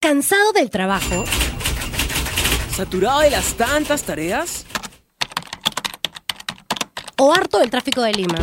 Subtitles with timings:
[0.00, 1.24] ¿Cansado del trabajo?
[2.76, 4.64] ¿Saturado de las tantas tareas?
[7.16, 8.38] ¿O harto del tráfico de Lima?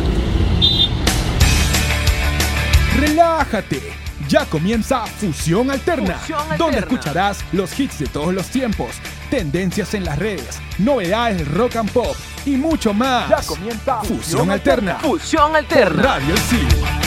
[2.98, 3.80] Relájate.
[4.28, 6.56] Ya comienza Fusión Alterna, Fusión Alterna.
[6.58, 8.90] donde escucharás los hits de todos los tiempos,
[9.30, 13.30] tendencias en las redes, novedades del rock and pop y mucho más.
[13.30, 14.96] Ya comienza Fusión Alterna.
[14.96, 16.02] Fusión por Alterna.
[16.02, 17.05] Radio El Sil.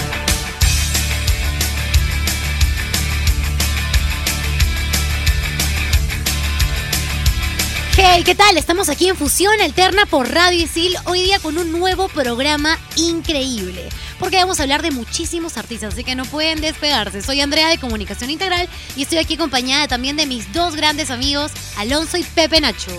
[8.11, 8.57] Hey, ¿qué tal?
[8.57, 13.87] Estamos aquí en Fusión Alterna por Radio Isil, hoy día con un nuevo programa increíble.
[14.17, 17.21] Porque vamos a hablar de muchísimos artistas, así que no pueden despegarse.
[17.21, 21.51] Soy Andrea de Comunicación Integral y estoy aquí acompañada también de mis dos grandes amigos,
[21.77, 22.91] Alonso y Pepe Nacho.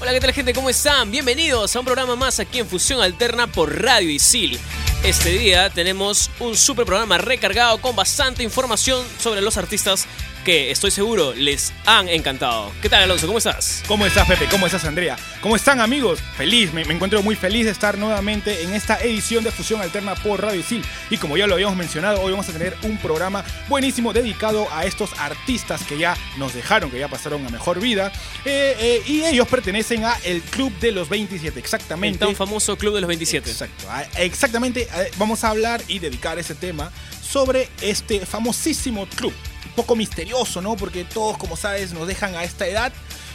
[0.00, 0.52] Hola, ¿qué tal gente?
[0.52, 1.12] ¿Cómo están?
[1.12, 4.58] Bienvenidos a un programa más aquí en Fusión Alterna por Radio Isil.
[5.04, 10.08] Este día tenemos un super programa recargado con bastante información sobre los artistas
[10.44, 12.72] que estoy seguro les han encantado.
[12.82, 13.26] ¿Qué tal, Alonso?
[13.26, 13.82] ¿Cómo estás?
[13.86, 14.46] ¿Cómo estás, Pepe?
[14.50, 15.16] ¿Cómo estás, Andrea?
[15.40, 16.20] ¿Cómo están, amigos?
[16.36, 20.14] Feliz, me, me encuentro muy feliz de estar nuevamente en esta edición de Fusión Alterna
[20.16, 20.84] por Radio Isil.
[21.10, 24.84] Y como ya lo habíamos mencionado, hoy vamos a tener un programa buenísimo dedicado a
[24.84, 28.12] estos artistas que ya nos dejaron, que ya pasaron a mejor vida.
[28.44, 32.18] Eh, eh, y ellos pertenecen a el Club de los 27, El exactamente.
[32.18, 33.50] tan famoso Club de los 27.
[33.50, 33.84] Exacto.
[33.88, 36.90] ah, Exactamente, eh, vamos a hablar y dedicar ese tema
[37.22, 39.32] sobre este famosísimo club.
[39.76, 40.76] Poco misterioso, ¿no?
[40.76, 42.92] Porque todos, como sabes, nos dejan a esta edad.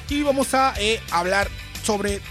[0.10, 1.50] Y vamos a eh, hablar
[1.84, 2.22] sobre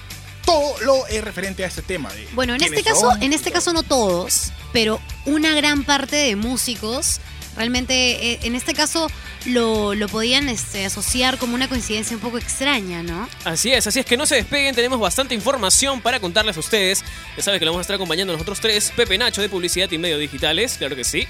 [0.45, 2.13] todo lo eh, referente a este tema.
[2.13, 6.17] de Bueno, en este caso, son en este caso no todos, pero una gran parte
[6.17, 7.21] de músicos
[7.57, 9.09] realmente eh, en este caso
[9.47, 13.29] lo, lo podían este, asociar como una coincidencia un poco extraña, ¿no?
[13.45, 17.05] Así es, así es que no se despeguen, tenemos bastante información para contarles a ustedes.
[17.37, 19.99] Ya saben que lo vamos a estar acompañando nosotros tres, Pepe Nacho de Publicidad y
[19.99, 21.27] Medios Digitales, claro que sí.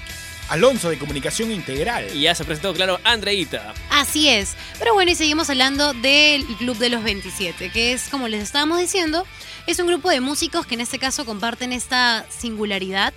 [0.49, 2.07] Alonso de Comunicación Integral.
[2.15, 3.73] Y ya se presentó, claro, Andreita.
[3.89, 4.55] Así es.
[4.79, 8.79] Pero bueno, y seguimos hablando del Club de los 27, que es, como les estábamos
[8.79, 9.25] diciendo,
[9.65, 13.13] es un grupo de músicos que en este caso comparten esta singularidad,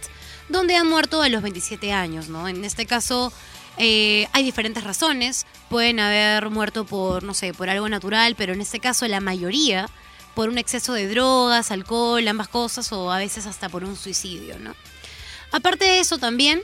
[0.51, 2.49] donde han muerto a los 27 años, ¿no?
[2.49, 3.33] En este caso
[3.79, 5.47] eh, hay diferentes razones.
[5.69, 9.89] Pueden haber muerto por, no sé, por algo natural, pero en este caso la mayoría
[10.35, 14.59] por un exceso de drogas, alcohol, ambas cosas, o a veces hasta por un suicidio,
[14.59, 14.75] ¿no?
[15.53, 16.63] Aparte de eso también,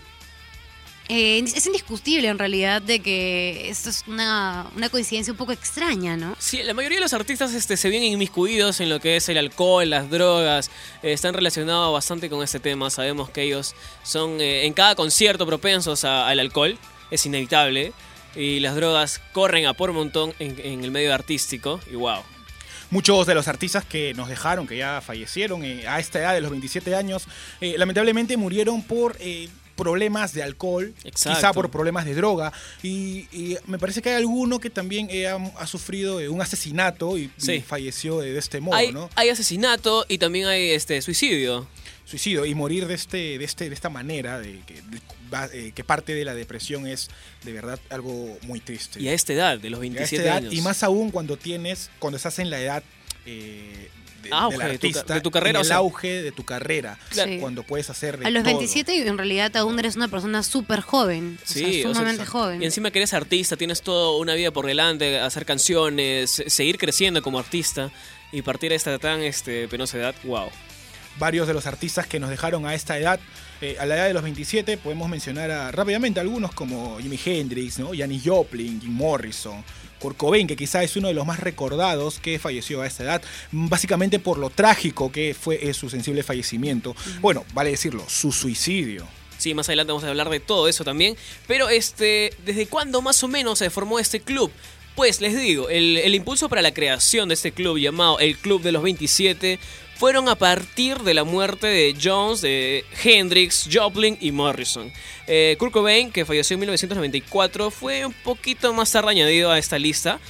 [1.08, 6.16] eh, es indiscutible en realidad de que esto es una, una coincidencia un poco extraña,
[6.16, 6.34] ¿no?
[6.38, 9.38] Sí, la mayoría de los artistas este, se vienen inmiscuidos en lo que es el
[9.38, 10.70] alcohol, las drogas,
[11.02, 12.90] eh, están relacionados bastante con este tema.
[12.90, 16.76] Sabemos que ellos son eh, en cada concierto propensos a- al alcohol,
[17.10, 17.92] es inevitable,
[18.34, 22.22] y las drogas corren a por montón en, en el medio artístico, y wow.
[22.90, 26.40] Muchos de los artistas que nos dejaron, que ya fallecieron eh, a esta edad de
[26.40, 27.24] los 27 años,
[27.60, 31.36] eh, lamentablemente murieron por eh, problemas de alcohol, Exacto.
[31.38, 32.52] quizá por problemas de droga.
[32.82, 36.40] Y, y me parece que hay alguno que también eh, ha, ha sufrido eh, un
[36.40, 37.30] asesinato y,
[37.64, 39.08] falleció de, de este modo, Hay, ¿no?
[39.14, 41.68] hay asesinato y también hay este suicidio.
[42.04, 44.80] Suicidio y morir de, este, de, este, de esta manera, de que,
[45.52, 47.08] eh, que parte de la depresión es
[47.44, 49.00] de verdad algo muy triste.
[49.02, 50.54] Y a esta edad, de los Y a esta 27 edad, años.
[50.54, 52.82] y más aún cuando tienes, cuando estás en la edad
[53.26, 53.90] eh,
[54.26, 56.22] de- Auge del de tu ca- artista, de tu carrera, en o el sea- auge
[56.22, 57.32] de tu carrera, Claro.
[57.40, 58.52] Cuando puedes hacer de A los todo.
[58.58, 62.62] 27 en realidad aún eres una persona súper joven, Sí, sea, o sea, sumamente joven.
[62.62, 66.78] Y encima que eres artista, tienes toda una vida por delante, hacer canciones, se- seguir
[66.78, 67.90] creciendo como artista
[68.32, 70.48] y partir a esta tan este, penosa edad, wow.
[71.18, 73.18] Varios de los artistas que nos dejaron a esta edad,
[73.62, 77.78] eh, a la edad de los 27, podemos mencionar a- rápidamente algunos como Jimi Hendrix,
[77.78, 77.92] ¿no?
[77.96, 79.64] Janis Joplin, Jim Morrison,
[80.06, 83.22] Kurt Cobain, que quizá es uno de los más recordados que falleció a esta edad,
[83.50, 86.94] básicamente por lo trágico que fue eh, su sensible fallecimiento.
[87.20, 89.04] Bueno, vale decirlo, su suicidio.
[89.36, 91.16] Sí, más adelante vamos a hablar de todo eso también.
[91.48, 94.52] Pero este, ¿desde cuándo más o menos se formó este club?
[94.94, 98.62] Pues les digo, el, el impulso para la creación de este club llamado el Club
[98.62, 99.58] de los 27
[99.96, 104.92] fueron a partir de la muerte de Jones, de Hendrix, Joplin y Morrison.
[105.26, 109.78] Eh, Kurt Cobain, que falleció en 1994, fue un poquito más tarde añadido a esta
[109.78, 110.20] lista.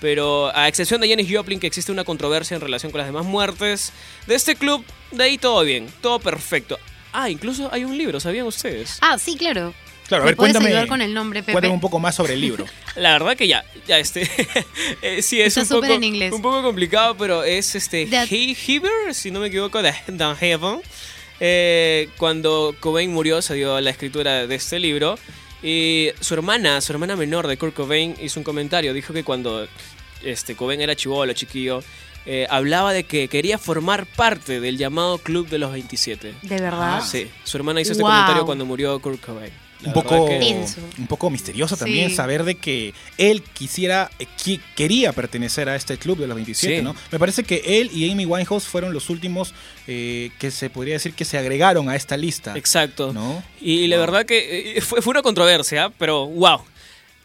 [0.00, 3.24] Pero a excepción de Janis Joplin, que existe una controversia en relación con las demás
[3.24, 3.92] muertes
[4.26, 6.78] de este club, de ahí todo bien, todo perfecto.
[7.12, 8.98] Ah, incluso hay un libro, ¿sabían ustedes?
[9.00, 9.72] Ah, sí, claro.
[10.08, 11.52] Claro, a ¿Me ver, cuéntame, ayudar con el nombre, Pepe?
[11.52, 12.64] cuéntame un poco más sobre el libro.
[12.96, 14.28] La verdad que ya, ya este,
[15.02, 16.32] eh, sí es Está un poco, en inglés.
[16.32, 20.36] un poco complicado, pero es este The- He Heber, si no me equivoco, de Dan
[20.36, 20.80] Heaven.
[21.40, 25.18] Eh, cuando Cobain murió se dio la escritura de este libro
[25.62, 29.66] y su hermana, su hermana menor de Kurt Cobain hizo un comentario, dijo que cuando
[30.22, 31.82] este Cobain era chivolo, chiquillo,
[32.24, 36.34] eh, hablaba de que quería formar parte del llamado Club de los 27.
[36.42, 37.02] ¿De verdad?
[37.04, 38.12] Sí, su hermana hizo este Wow.
[38.12, 39.52] comentario cuando murió Kurt Cobain.
[39.82, 40.64] La un poco, que-
[40.98, 42.16] un poco misterioso también Sí.
[42.16, 44.10] saber de que él quisiera,
[44.42, 46.82] qui- quería pertenecer a este club de los 27, Sí.
[46.82, 46.96] ¿no?
[47.12, 49.52] Me parece que él y Amy Winehouse fueron los últimos
[49.86, 52.54] eh, que se podría decir que se agregaron a esta lista.
[52.56, 53.12] Exacto.
[53.12, 53.42] ¿No?
[53.60, 56.60] Y la verdad que eh, fue, fue una controversia, pero wow.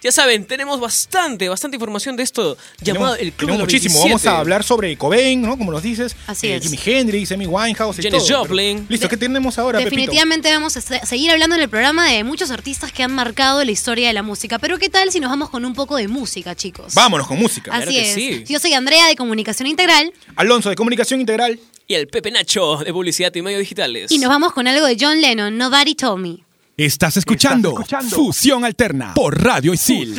[0.03, 3.93] Ya saben, tenemos bastante, bastante información de esto llamado Tenemos- el Club de los muchísimo.
[4.03, 4.09] 27.
[4.09, 5.57] Vamos a hablar sobre Cobain, ¿no?
[5.57, 6.15] Como nos dices.
[6.25, 6.63] Así eh, es.
[6.63, 8.39] Jimi Hendrix, Amy Winehouse y Janis todo.
[8.39, 8.77] Joplin.
[8.79, 9.95] Pero- Listo, ¿qué tenemos ahora, Pepito?
[9.95, 13.63] Definitivamente vamos a se- seguir hablando en el programa de muchos artistas que han marcado
[13.63, 14.57] la historia de la música.
[14.57, 16.95] Pero ¿qué tal si nos vamos con un poco de música, chicos?
[16.95, 17.71] Vámonos con música.
[17.71, 18.13] Así Claro que es.
[18.15, 18.43] sí.
[18.51, 21.59] Yo soy Andrea de Comunicación Integral Alonso de Comunicación Integral.
[21.87, 24.11] Y el Pepe Nacho de Publicidad y Medios Digitales.
[24.11, 26.37] y nos vamos con algo de John Lennon, Nobody Told Me.
[26.83, 30.15] Estás escuchando, Estás escuchando Fusión Alterna por Radio Isil.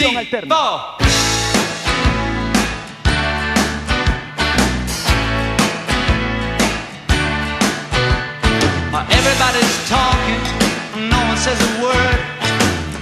[8.92, 12.20] Uh, Everybody's talking, no one says a word.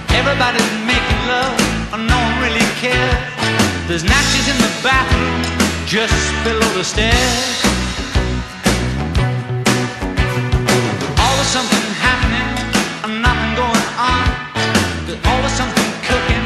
[0.09, 1.53] Everybody's making love,
[2.09, 3.17] no one really cares.
[3.87, 5.41] There's natches in the bathroom,
[5.85, 7.61] just below the stairs.
[11.19, 12.49] Always something happening,
[14.01, 14.25] on.
[15.05, 16.45] There's always something cooking,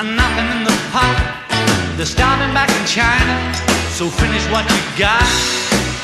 [0.00, 1.16] and nothing in the pot.
[1.96, 3.34] They're starving back in China,
[3.94, 5.99] so finish what you got.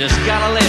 [0.00, 0.59] Just gotta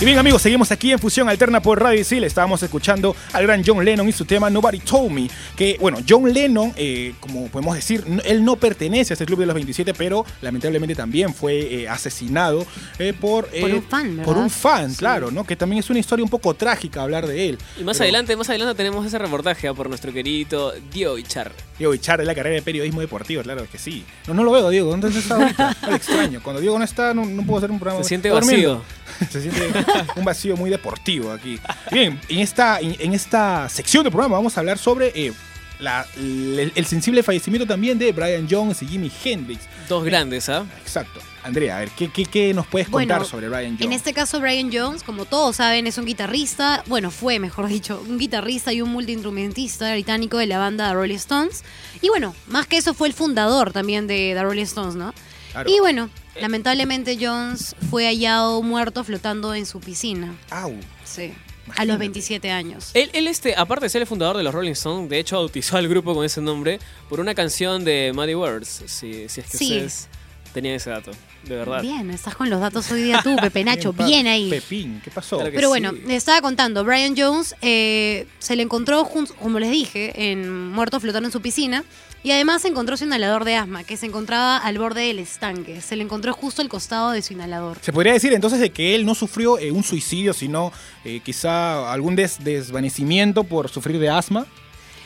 [0.00, 2.22] Y bien amigos, seguimos aquí en Fusión Alterna por Radio Isil.
[2.22, 5.28] Estábamos escuchando al gran John Lennon y su tema Nobody Told Me.
[5.56, 9.46] Que bueno, John Lennon, eh, como podemos decir, él no pertenece a este club de
[9.46, 12.64] los 27, pero lamentablemente también fue eh, asesinado
[13.00, 14.24] eh, por, eh, Por un fan, ¿verdad?
[14.24, 15.42] Por un fan, claro, ¿no?
[15.42, 17.58] Que también es una historia un poco trágica hablar de él.
[17.76, 21.50] Y más Pero, adelante, más adelante tenemos ese reportaje ah, por nuestro querido Dio Ichar.
[21.76, 24.04] Diego Ichar de la carrera de periodismo deportivo, claro que sí.
[24.28, 24.90] No, no lo veo, Diego.
[24.90, 25.76] ¿Dónde está ahorita?
[25.92, 26.40] Extraño.
[26.40, 28.04] Cuando Diego no está, no, no puedo hacer un programa.
[28.04, 28.76] Se siente durmiendo.
[28.76, 28.98] vacío.
[29.30, 29.84] Se siente
[30.16, 31.58] un vacío muy deportivo aquí.
[31.90, 35.32] Bien, en esta, en, esta sección del programa vamos a hablar sobre eh,
[35.78, 39.62] la- el, el sensible fallecimiento también de Brian Jones y Jimi Hendrix.
[39.88, 40.64] Dos grandes, ¿ah?
[40.82, 41.20] Exacto.
[41.44, 43.86] Andrea, a ver, ¿qué, qué, qué nos puedes contar Bueno, sobre Brian Jones?
[43.86, 48.02] En este caso, Brian Jones, como todos saben, es un guitarrista, bueno, fue, mejor dicho,
[48.06, 51.64] un guitarrista y un multiinstrumentista británico de la banda The Rolling Stones.
[52.02, 55.14] Y bueno, más que eso, fue el fundador también de The Rolling Stones, ¿no?
[55.52, 55.70] Claro.
[55.70, 60.36] Y bueno, lamentablemente Jones fue hallado muerto flotando en su piscina.
[60.50, 60.74] Au.
[61.04, 61.32] Sí.
[61.76, 62.90] A los 27 años.
[62.94, 65.76] Él, él, este, aparte de ser el fundador de los Rolling Stones, de hecho bautizó
[65.76, 66.78] al grupo con ese nombre
[67.10, 69.64] por una canción de Muddy Words, si, si es que Sí.
[69.74, 70.08] ustedes
[70.54, 71.10] tenían ese dato,
[71.44, 71.82] de verdad.
[71.82, 74.48] Bien, estás con los datos hoy día tú, Pepe Nacho, bien ahí.
[74.48, 75.36] Pepín, ¿qué pasó?
[75.36, 75.68] Claro Pero sí.
[75.68, 79.06] bueno, les estaba contando, Brian Jones eh, se le encontró,
[79.38, 81.84] como les dije, en muerto flotando en su piscina.
[82.24, 85.80] Y además se encontró su inhalador de asma, que se encontraba al borde del estanque.
[85.80, 87.78] Se le encontró justo al costado de su inhalador.
[87.80, 90.72] Se podría decir entonces de que él no sufrió eh, un suicidio, sino
[91.04, 94.46] eh, quizá algún des- desvanecimiento por sufrir de asma.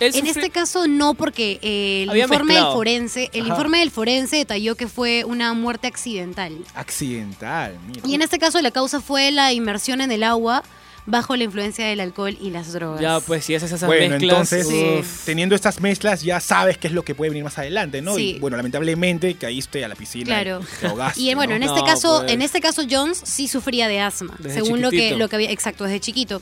[0.00, 2.70] Él En este caso no, porque eh, el Había informe mezclado.
[2.70, 3.50] del forense, el Ajá.
[3.50, 6.56] informe del forense detalló que fue una muerte accidental.
[6.74, 8.00] Accidental, mira.
[8.04, 10.64] Y en este caso la causa fue la inmersión en el agua
[11.04, 13.00] bajo la influencia del alcohol y las drogas.
[13.00, 14.52] Ya, pues si haces esas Bueno, mezclas...
[14.52, 14.66] entonces,
[15.06, 15.20] Sí.
[15.26, 18.14] teniendo estas mezclas, ya sabes qué es lo que puede venir más adelante, ¿no?
[18.14, 18.34] Sí.
[18.36, 20.26] Y bueno, lamentablemente caíste a la piscina.
[20.26, 20.60] Claro.
[20.62, 21.56] y te ahogaste, Y bueno, ¿no?
[21.56, 22.32] en este No, caso, pues.
[22.32, 25.50] en este caso Jones sí sufría de asma, Desde según lo que, lo que había,
[25.50, 26.40] exacto, desde chiquito.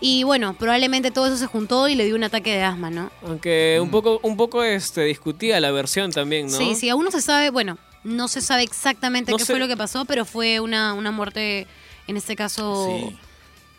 [0.00, 3.10] Y bueno, probablemente todo eso se juntó y le dio un ataque de asma, ¿no?
[3.24, 3.82] Aunque Mm.
[3.84, 6.56] un poco, un poco este, discutía la versión también, ¿no?
[6.58, 9.52] Sí, sí, aún no se sabe, bueno, no se sabe exactamente No qué sé.
[9.52, 11.66] fue lo que pasó, pero fue una, una muerte,
[12.08, 13.16] en este caso, Sí.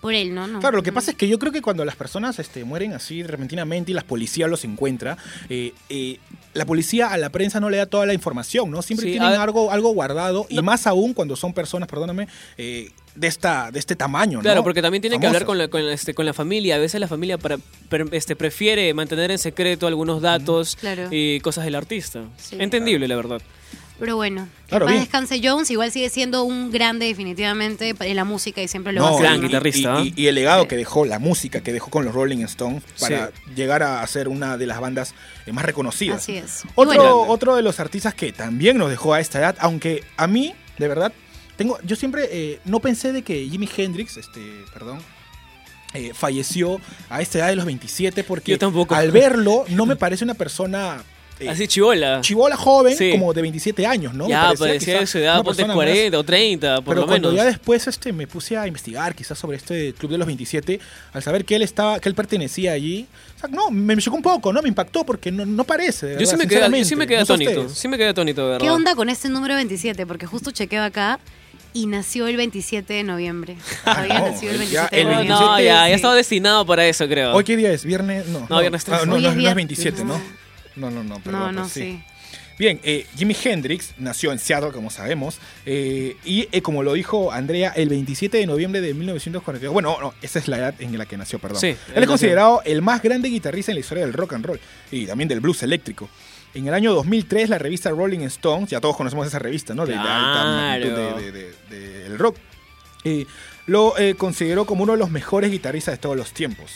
[0.04, 0.46] Por él, ¿no?
[0.48, 0.60] No.
[0.60, 3.24] Claro, lo que pasa es que yo creo que cuando las personas este, mueren así
[3.24, 5.18] repentinamente y la policía los encuentra,
[5.50, 6.20] eh, eh,
[6.54, 8.82] la policía a la prensa no le da toda la información, ¿no?
[8.82, 13.28] Siempre Sí, tienen algo, algo guardado y más aún cuando son personas, perdóname, eh, de,
[13.28, 14.44] esta, de este tamaño, ¿no?
[14.44, 16.76] Claro, porque también tiene que hablar con la, con, la- este, con la familia.
[16.76, 17.58] A veces la familia para,
[18.12, 21.08] este, prefiere mantener en secreto algunos datos Claro.
[21.12, 22.24] y cosas del artista.
[22.38, 22.58] Sí.
[22.60, 23.42] Entendible, la verdad.
[24.00, 25.04] Pero bueno, Claro, que bien.
[25.04, 29.12] descanse Jones, igual sigue siendo un grande definitivamente en la música y siempre lo No,
[29.14, 31.90] va a gran guitarrista, Y, y- y el legado que dejó, la música que dejó
[31.92, 33.34] con los Rolling Stones para Sí.
[33.56, 35.14] llegar a ser una de las bandas
[35.46, 36.18] eh, más reconocidas.
[36.24, 36.64] Así es.
[36.76, 40.28] Otro, bueno, otro de los artistas que también nos dejó a esta edad, aunque a
[40.28, 41.14] mí, de verdad,
[41.56, 44.42] tengo, yo siempre eh, no pensé de que Jimi Hendrix, este,
[44.74, 45.00] perdón,
[45.94, 48.96] eh, falleció a esta edad de los 27 porque Yo tampoco.
[48.96, 51.04] al verlo no me parece una persona
[51.46, 52.22] eh, Así chivola.
[52.22, 53.12] chivola joven Sí.
[53.12, 54.26] como de 27 años, ¿no?
[54.26, 57.08] Me ya, parecía quizá de su edad, ponte persona 40 o 30, por pero lo
[57.08, 57.44] cuando menos.
[57.44, 60.80] ya después este, me puse a investigar quizás sobre este Club de los 27,
[61.14, 63.08] al saber que él estaba, que él pertenecía allí,
[63.38, 64.62] o sea, no, me, chocó un poco, ¿no?
[64.62, 66.16] Me impactó porque no, no parece.
[66.20, 67.70] Yo sí me quedé, yo sí me quedé No atónito.
[67.70, 68.60] Sí me quedé atónito, verdad.
[68.60, 70.06] ¿Qué onda con este número 27?
[70.06, 71.20] Porque justo chequeo acá
[71.76, 73.58] y nació el 27 de noviembre.
[73.84, 75.28] Había no, nacido el él ya- 27 de No, noviembre.
[75.36, 75.94] 27 no, ya, ya Sí.
[75.94, 77.34] estaba destinado para eso, creo.
[77.34, 77.84] ¿Hoy qué día es?
[77.84, 78.28] ¿Viernes?
[78.28, 79.02] No, No, viernes 13.
[79.02, 80.22] Ah, no, no, es no es vier- 27, ¿no?
[80.76, 80.90] No.
[80.90, 81.40] No, no, no, perdón.
[81.42, 82.02] No, no, pues sí.
[82.60, 87.32] Bien, eh, Jimi Hendrix nació en Seattle, como sabemos, eh, y eh, como lo dijo
[87.32, 89.74] Andrea, el 27 de noviembre de 1942.
[89.74, 91.60] Bueno, no, esa es la edad en la que nació, perdón.
[91.60, 94.60] Sí, Él es considerado el más grande guitarrista en la historia del rock and roll
[94.92, 96.08] y también del blues eléctrico.
[96.54, 99.88] En el año 2003, la revista Rolling Stones, ya todos conocemos esa revista, ¿no?
[99.88, 101.18] De, alta Claro.
[101.18, 102.38] de- de- de- del rock,
[103.04, 103.26] eh,
[103.66, 106.72] lo eh, consideró como uno de los mejores guitarristas de todos los tiempos.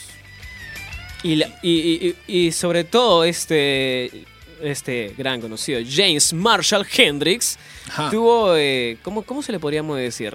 [1.22, 4.10] Y, la- y, y- y sobre todo este
[4.62, 7.56] este gran conocido James Marshall Hendrix
[7.90, 8.10] Ajá.
[8.10, 10.34] tuvo eh, ¿cómo, cómo se le podríamos decir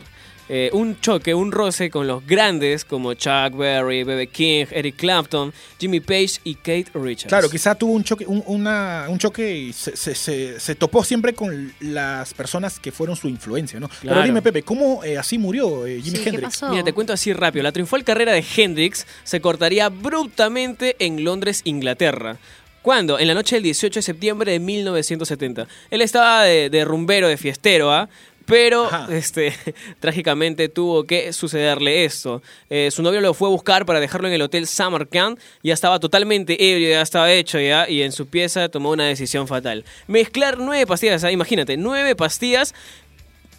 [0.50, 4.28] Eh, un choque un roce con los grandes como Chuck Berry, B.B.
[4.28, 7.30] King, Eric Clapton, Jimmy Page y Kate Richards.
[7.30, 11.04] Claro, quizá tuvo un choque, un, una- un choque y se, se- se- se topó
[11.04, 13.90] siempre con las personas que fueron su influencia, ¿no?
[14.02, 16.44] Pero dime, Pepe, ¿cómo eh, así murió eh, Sí, ¿qué Hendrix?
[16.60, 16.70] pasó?
[16.70, 17.64] Mira, te cuento así rápido.
[17.64, 22.38] La triunfal carrera de Hendrix se cortaría abruptamente en Londres, Inglaterra.
[22.82, 23.18] ¿Cuándo?
[23.18, 25.68] En la noche del 18 de septiembre de 1970.
[25.90, 28.10] Él estaba de, de rumbero, de fiestero, ¿ah?
[28.46, 29.08] Pero, Ajá.
[29.12, 29.54] este,
[30.00, 32.42] trágicamente tuvo que sucederle esto.
[32.70, 35.40] Eh, su novio lo fue a buscar para dejarlo en el hotel Samarkand.
[35.64, 37.90] Ya estaba totalmente ebrio, ya estaba hecho ya.
[37.90, 39.86] Y en su pieza tomó una decisión fatal.
[40.08, 41.32] Mezclar nueve pastillas, ¿ah?
[41.32, 42.74] imagínate, nueve pastillas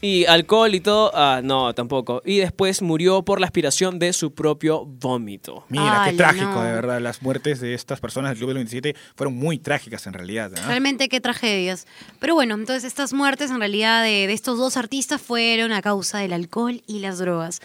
[0.04, 2.20] y alcohol y todo, ah, no, tampoco.
[2.26, 5.64] Y después murió por la aspiración de su propio vómito.
[5.70, 6.62] Mira, qué trágico, no.
[6.62, 7.00] de verdad.
[7.00, 10.52] Las muertes de estas personas del Club del 27 fueron muy trágicas en realidad.
[10.66, 11.86] Realmente qué tragedias.
[12.20, 16.18] Pero bueno, entonces estas muertes en realidad de, de estos dos artistas fueron a causa
[16.18, 17.62] del alcohol y las drogas.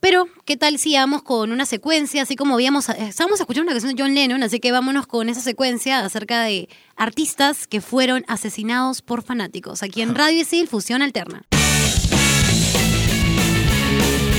[0.00, 2.22] Pero, ¿qué tal si vamos con una secuencia?
[2.22, 5.28] Así como habíamos, eh, estábamos escuchando una canción de John Lennon, así que vámonos con
[5.28, 9.82] esa secuencia acerca de artistas que fueron asesinados por fanáticos.
[9.82, 11.44] Aquí en Radio Isil, Fusión Alterna.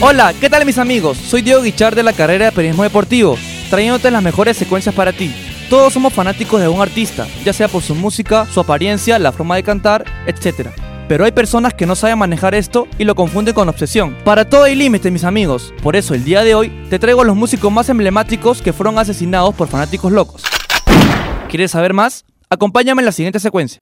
[0.06, 1.18] Hola, ¿qué tal mis amigos?
[1.18, 3.38] Soy Diego Guichard de la carrera de Periodismo Deportivo,
[3.70, 5.34] trayéndote las mejores secuencias para ti.
[5.70, 9.56] Todos somos fanáticos de un artista, ya sea por su música, su apariencia, la forma
[9.56, 10.72] de cantar, etc.
[11.08, 14.18] Pero hay personas que no saben manejar esto y lo confunden con obsesión.
[14.26, 15.74] Para todo hay límite, mis amigos.
[15.82, 19.56] Por eso el día de hoy te traigo los músicos más emblemáticos que fueron asesinados
[19.56, 20.44] por fanáticos locos.
[21.48, 22.26] ¿Quieres saber más?
[22.50, 23.80] Acompáñame en la siguiente secuencia.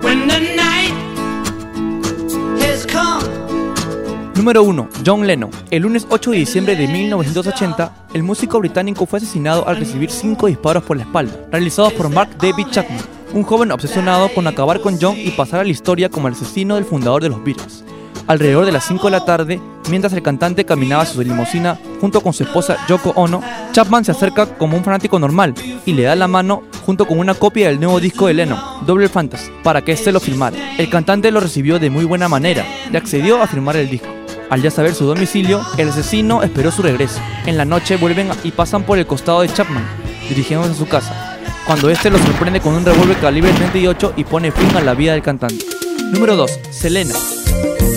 [4.36, 4.90] Número 1.
[5.06, 5.52] John Lennon.
[5.72, 10.48] El lunes 8 de diciembre de 1980, el músico británico fue asesinado al recibir 5
[10.48, 13.02] disparos por la espalda, realizados por Mark David Chapman,
[13.34, 16.76] un joven obsesionado con acabar con John y pasar a la historia como el asesino
[16.76, 17.84] del fundador de los Beatles.
[18.26, 22.22] Alrededor de las 5 de la tarde, mientras el cantante caminaba hacia su limusina junto
[22.22, 23.42] con su esposa Yoko Ono,
[23.74, 25.54] Chapman se acerca como un fanático normal
[25.86, 29.10] y le da la mano junto con una copia del nuevo disco de Lennon, Double
[29.10, 30.56] Fantasy, para que éste lo filmara.
[30.78, 34.21] El cantante lo recibió de muy buena manera y accedió a firmar el disco.
[34.52, 37.22] Al ya saber su domicilio, el asesino esperó su regreso.
[37.46, 39.88] En la noche vuelven y pasan por el costado de Chapman,
[40.28, 44.52] dirigiéndose a su casa, cuando este lo sorprende con un revólver calibre 38 y pone
[44.52, 45.66] fin a la vida del cantante.
[46.12, 46.60] Número 2.
[46.70, 47.14] Selena.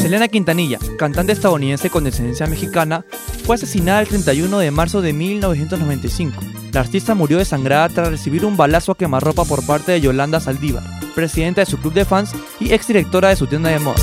[0.00, 3.04] Selena Quintanilla, cantante estadounidense con descendencia mexicana,
[3.44, 6.40] fue asesinada el 31 de marzo de 1995.
[6.70, 10.84] La artista murió desangrada tras recibir un balazo a quemarropa por parte de Yolanda Saldívar,
[11.16, 12.30] presidenta de su club de fans
[12.60, 14.00] y exdirectora de su tienda de moda.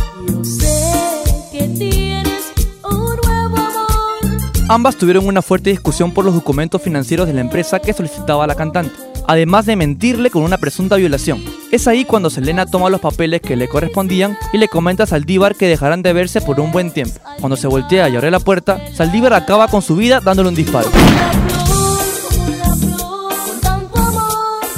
[4.72, 8.48] Ambas tuvieron una fuerte discusión por los documentos financieros de la empresa que solicitaba a
[8.48, 8.96] la cantante,
[9.28, 11.44] además de mentirle con una presunta violación.
[11.74, 15.58] Es ahí cuando Selena toma los papeles que le correspondían y le comenta a Saldívar
[15.58, 17.20] que dejarán de verse por un buen tiempo.
[17.42, 20.90] Cuando se voltea y abre la puerta, Saldívar acaba con su vida dándole un disparo.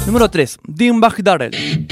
[0.06, 0.58] Número 3.
[0.66, 1.86] Dimebag Darrell.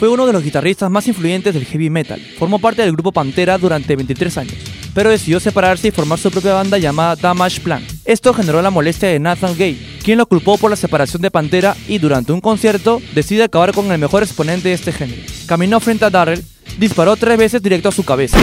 [0.00, 2.20] Fue uno de los guitarristas más influyentes del heavy metal.
[2.38, 4.54] Formó parte del grupo Pantera durante 23 años,
[4.94, 7.84] pero decidió separarse y formar su propia banda llamada Damage Plan.
[8.04, 11.76] Esto generó la molestia de Nathan Gay, quien lo culpó por la separación de Pantera
[11.88, 15.22] y durante un concierto decide acabar con el mejor exponente de este género.
[15.46, 16.44] Caminó frente a Darrell,
[16.78, 18.38] disparó tres veces directo a su cabeza.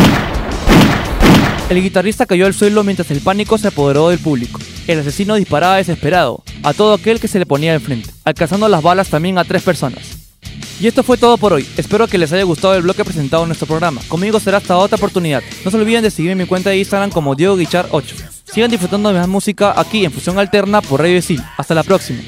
[1.70, 4.60] El guitarrista cayó al suelo mientras el pánico se apoderó del público.
[4.88, 9.10] El asesino disparaba desesperado a todo aquel que se le ponía enfrente, alcanzando las balas
[9.10, 10.27] también a tres personas.
[10.80, 11.68] Y esto fue todo por hoy.
[11.76, 14.02] Espero que les haya gustado el bloque presentado en nuestro programa.
[14.08, 15.42] Conmigo será hasta otra oportunidad.
[15.66, 18.16] No se olviden de seguirme en mi cuenta de Instagram como Diego Guichar 8.
[18.46, 21.44] Sigan disfrutando de más música aquí en Fusión Alterna por Radio Isil.
[21.58, 22.22] Hasta la próxima.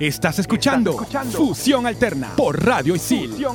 [0.00, 0.98] Estás escuchando
[1.32, 3.38] Fusión Alterna por Radio Isil.
[3.38, 3.54] your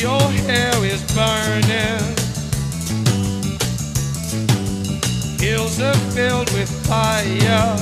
[0.00, 2.00] your hair is burning.
[5.38, 7.76] Hills are filled with fire.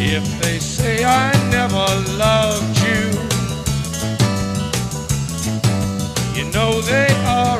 [0.00, 3.04] If they say I never loved you,
[6.36, 7.59] you know they are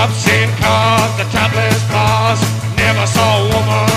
[0.00, 2.40] Cops in cars, the topless bars,
[2.78, 3.89] never saw a woman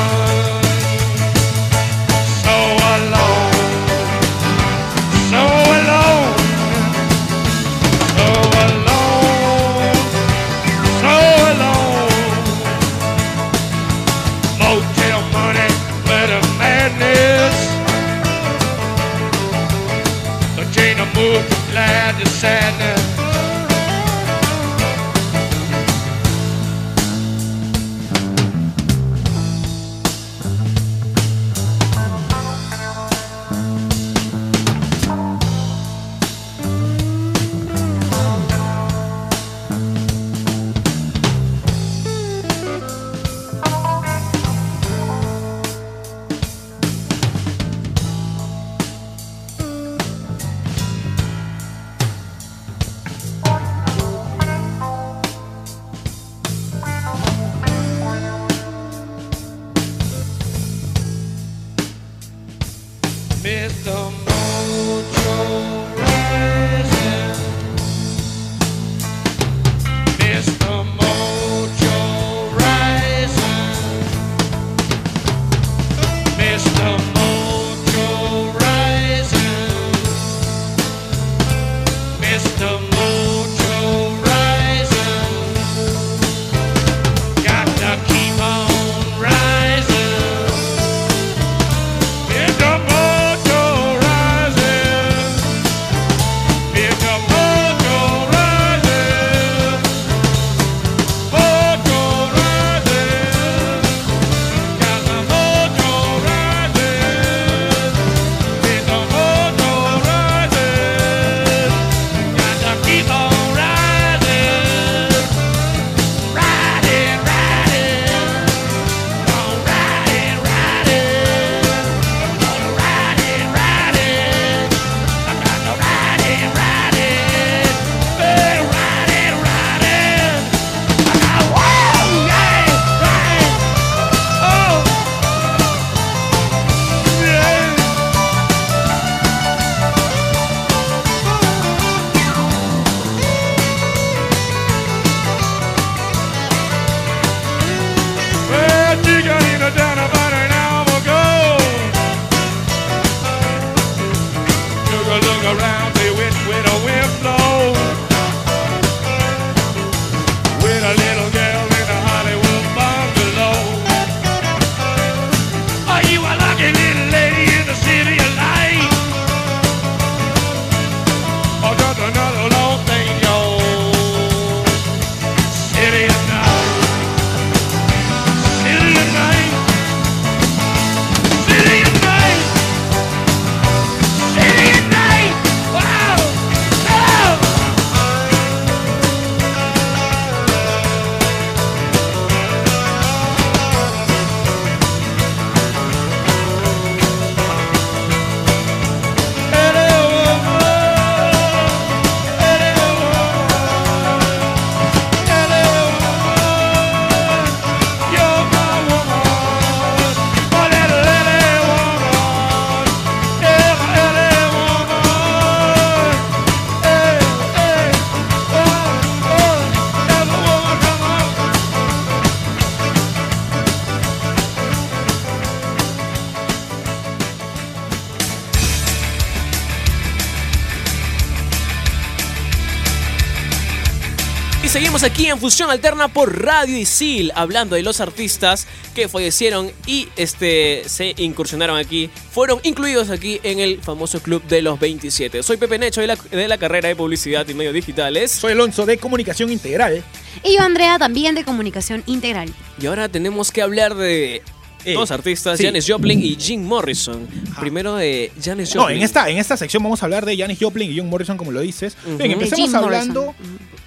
[234.73, 240.07] seguimos aquí en Fusión Alterna por Radio Isil, hablando de los artistas que fallecieron y
[240.15, 245.43] este, se incursionaron aquí, fueron incluidos aquí en el famoso Club de los 27.
[245.43, 248.31] Soy Pepe Necho de la, de la carrera de Publicidad y Medios Digitales.
[248.31, 250.03] Soy Alonso de Comunicación Integral.
[250.43, 252.51] Y yo, Andrea, también de comunicación integral.
[252.81, 254.41] Y ahora tenemos que hablar de
[254.85, 255.65] Eh, dos artistas, sí.
[255.65, 257.27] Janis Joplin y Jim Morrison.
[257.59, 258.85] Primero de Janis Joplin.
[258.85, 261.37] No, en esta, en esta sección vamos a hablar de Janis Joplin y John Morrison,
[261.37, 261.95] como lo dices.
[262.17, 263.25] Bien, empecemos Jim hablando.
[263.25, 263.82] Morrison.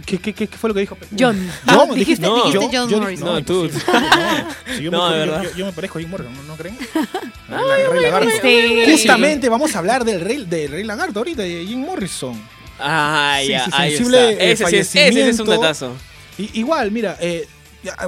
[0.00, 0.96] ¿Qué, qué, qué- qué fue lo que dijo?
[1.18, 1.36] John.
[1.68, 3.26] John, Dijiste- no, dijiste John yo- Morrison.
[3.28, 3.68] No, tú.
[3.68, 5.42] sí, no, si yo, No, me, de verdad.
[5.44, 6.78] yo- yo me parezco a Jim Morrison, ¿no, ¿no creen?
[7.48, 8.30] Rey, Rey Lagarto.
[8.42, 8.84] Sí.
[8.92, 12.40] Justamente vamos a hablar del Rey, del Rey Lagarto ahorita, de Jim Morrison.
[12.78, 14.44] Ah, Sí, ya, sí, ahí sensible, está.
[14.44, 15.52] eh, Ese, sí es, ese es un fallecimiento.
[15.62, 15.96] datazo.
[16.38, 17.46] Y- igual, mira, eh,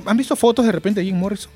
[0.07, 1.51] ¿han visto fotos de repente de Jim Morrison?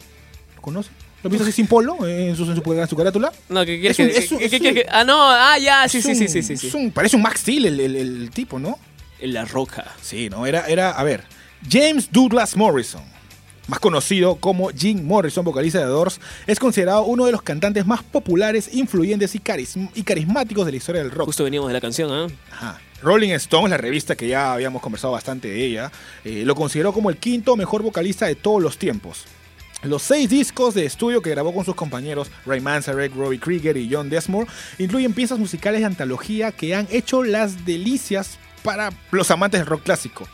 [0.56, 0.92] ¿Lo conocen?
[1.22, 3.32] ¿Lo han visto así sin polo eh, en su, en su, en su carátula?
[3.48, 6.42] No, ¿qué quieres que, que- Ah, no, ah, ya, sí, Es sí, un- sí, sí,
[6.42, 6.68] sí, sí.
[6.68, 8.78] es un- parece un Max Steel el, el- el tipo, ¿no?
[9.20, 9.84] La roca.
[10.00, 11.24] Sí, no, era, era, a ver,
[11.68, 13.02] James Douglas Morrison,
[13.66, 17.84] más conocido como Jim Morrison, vocalista de The Doors, es considerado uno de los cantantes
[17.84, 21.26] más populares, influyentes y, carism- y carismáticos de la historia del rock.
[21.26, 22.26] Justo veníamos de la canción, ¿ah?
[22.52, 22.80] Ajá.
[23.02, 25.92] Rolling Stone, la revista que ya habíamos conversado bastante de ella,
[26.24, 29.24] eh, lo consideró como el quinto mejor vocalista de todos los tiempos.
[29.82, 33.88] Los seis discos de estudio que grabó con sus compañeros Ray Manzarek, Robbie Krieger y
[33.92, 39.60] John Desmore incluyen piezas musicales de antología que han hecho las delicias para los amantes
[39.60, 40.26] del rock clásico.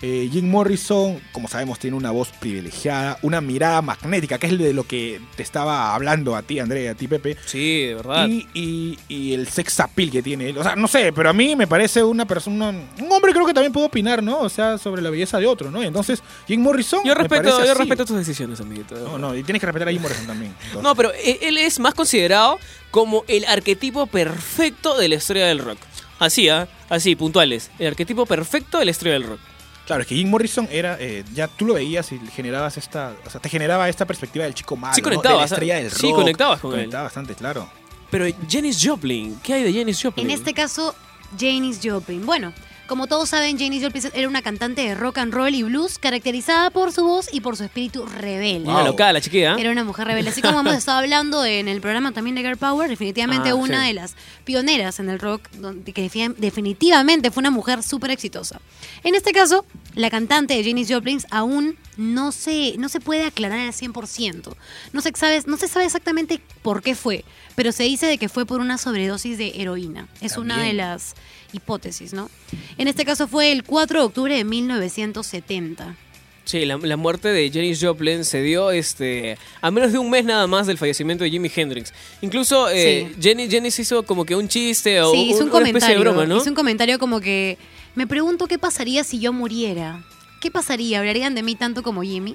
[0.00, 4.72] Eh, Jim Morrison, como sabemos, tiene una voz privilegiada, una mirada magnética, que es de
[4.72, 7.36] lo que te estaba hablando a ti, Andrea, a ti, Pepe.
[7.44, 8.28] Sí, de verdad.
[8.28, 10.58] Y, y- y el sex appeal que tiene él.
[10.58, 12.68] O sea, no sé, pero a mí me parece una persona.
[12.68, 14.38] Un hombre creo que también puede opinar, ¿no?
[14.42, 15.82] O sea, sobre la belleza de otro, ¿no?
[15.82, 17.00] Y entonces, Jim Morrison.
[17.04, 18.94] Yo respeto, yo respeto tus decisiones, amiguito.
[18.94, 20.52] No, no, y tienes que respetar a Jim Morrison también.
[20.66, 22.60] Entonces, No, pero e- él es más considerado
[22.92, 25.78] como el arquetipo perfecto de la historia del rock.
[26.18, 26.68] Así, ¿ah?
[26.88, 27.70] Así, puntuales.
[27.78, 29.40] El arquetipo perfecto de la historia del rock.
[29.86, 30.96] Claro, es que Jim Morrison era.
[31.00, 33.14] eh, ya tú lo veías y generabas esta.
[33.24, 34.94] O sea, te generaba esta perspectiva del chico malo.
[34.94, 35.08] Sí ¿no?
[35.08, 36.00] De la conectabas, estrella del rock.
[36.00, 36.76] sí conectabas con él.
[36.80, 37.70] Conectaba bastante, claro.
[38.10, 40.26] Pero Janis Joplin, ¿qué hay de Janis Joplin?
[40.26, 40.94] En este caso,
[41.38, 42.24] Janis Joplin.
[42.26, 42.52] Bueno,
[42.88, 46.70] como todos saben, Janis Joplin era una cantante de rock and roll y blues caracterizada
[46.70, 48.68] por su voz y por su espíritu rebelde.
[48.68, 49.54] Una loca, la chiquilla.
[49.56, 50.30] Era una mujer rebelde.
[50.30, 53.82] Así como hemos estado hablando en el programa también de Girl Power, definitivamente Ah, una
[53.82, 53.88] sí.
[53.88, 58.60] de las pioneras en el rock, donde, que defi- definitivamente fue una mujer súper exitosa.
[59.04, 63.58] En este caso, la cantante de Janis Joplin aún no se, no se puede aclarar
[63.60, 64.54] al 100%.
[64.92, 67.24] No se, sabe, no se sabe exactamente por qué fue,
[67.56, 70.06] pero se dice de que fue por una sobredosis de heroína.
[70.20, 71.14] Es una de las
[71.52, 72.30] hipótesis, ¿no?
[72.76, 75.96] En este caso fue el 4 de octubre de 1970.
[76.44, 80.24] Sí, la, la muerte de Janis Joplin se dio este, a menos de un mes
[80.24, 81.92] nada más del fallecimiento de Jimi Hendrix.
[82.22, 83.16] Incluso eh, Sí.
[83.22, 85.98] Janis, Janis hizo como que un chiste o Sí, hizo un una especie comentario.
[85.98, 86.38] de broma, ¿no?
[86.38, 87.58] Hizo un comentario como que
[87.94, 90.02] me pregunto qué pasaría si yo muriera.
[90.40, 91.00] ¿Qué pasaría?
[91.00, 92.34] ¿Hablarían de mí tanto como Jimmy?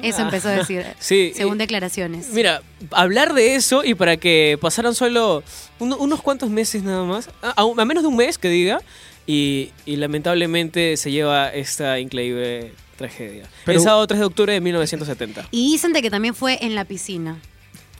[0.00, 0.22] Eso Ah.
[0.22, 2.28] empezó a decir, Sí, según declaraciones.
[2.30, 5.42] Mira, hablar de eso y para que pasaran solo
[5.78, 8.80] uno- unos cuantos meses nada más, a, a- a menos de un mes que diga,
[9.26, 13.44] y, y lamentablemente se lleva esta increíble tragedia.
[13.64, 15.46] Pero- el sábado 3 de octubre de 1970.
[15.50, 17.38] Y dicen de que también fue en la piscina.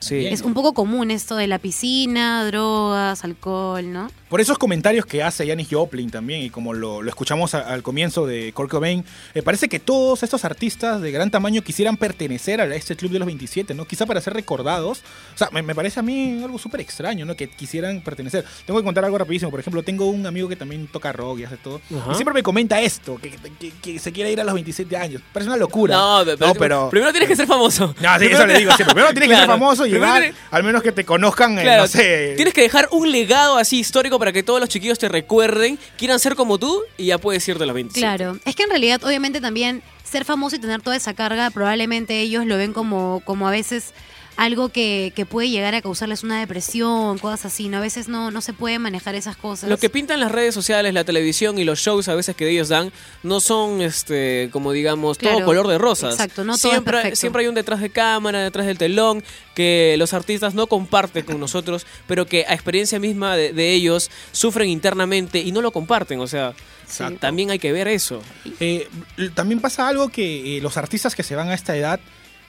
[0.03, 0.27] Sí.
[0.27, 4.11] Es un poco común esto de la piscina, drogas, alcohol, ¿no?
[4.29, 7.83] Por esos comentarios que hace Janis Joplin también, y como lo, lo escuchamos a- al
[7.83, 12.61] comienzo de Kurt Cobain, me parece que todos estos artistas de gran tamaño quisieran pertenecer
[12.63, 13.85] a este club de los 27, ¿no?
[13.85, 15.01] Quizá para ser recordados.
[15.35, 17.37] O sea, me, me parece a mí algo súper extraño, ¿no?
[17.37, 18.45] Que quisieran pertenecer.
[18.67, 19.51] Tengo que contar algo rapidísimo.
[19.51, 21.81] Por ejemplo, tengo un amigo que también toca rock y hace todo.
[21.95, 22.13] Ajá.
[22.13, 25.21] Y siempre me comenta esto, que, que- que se quiere ir a los 27 años.
[25.33, 25.95] Parece una locura.
[25.95, 26.91] No, pero, pero...
[26.91, 27.95] primero tienes que ser famoso.
[28.01, 28.95] No, sí, Primero eso le digo siempre.
[28.95, 29.61] Primero tienes que ser Claro.
[29.61, 32.35] famoso y llegar, al menos que te conozcan, eh, Claro, no sé.
[32.37, 36.19] tienes que dejar un legado así histórico para que todos los chiquillos te recuerden, quieran
[36.19, 38.01] ser como tú y ya puedes ir de los 27.
[38.01, 38.39] Claro.
[38.45, 42.45] Es que en realidad, obviamente, también ser famoso y tener toda esa carga, probablemente ellos
[42.47, 43.95] lo ven como, como a veces
[44.37, 47.79] algo que, que puede llegar a causarles una depresión, cosas así, ¿no?
[47.79, 49.69] A veces no, no se puede manejar esas cosas.
[49.69, 52.69] Lo que pintan las redes sociales, la televisión y los shows a veces que ellos
[52.69, 52.93] dan
[53.23, 56.15] no son, este, como digamos, todo color de rosas.
[56.15, 57.17] exacto, no todo es siempre, perfecto.
[57.17, 59.23] siempre hay un detrás de cámara, detrás del telón,
[59.55, 64.11] que los artistas no comparten con nosotros, pero que a experiencia misma de, de ellos
[64.33, 66.21] sufren internamente y no lo comparten.
[66.21, 67.19] O sea, Exacto.
[67.21, 68.23] también hay que ver eso.
[68.61, 68.89] Eh,
[69.35, 72.01] también pasa algo que eh, los artistas que se van a esta edad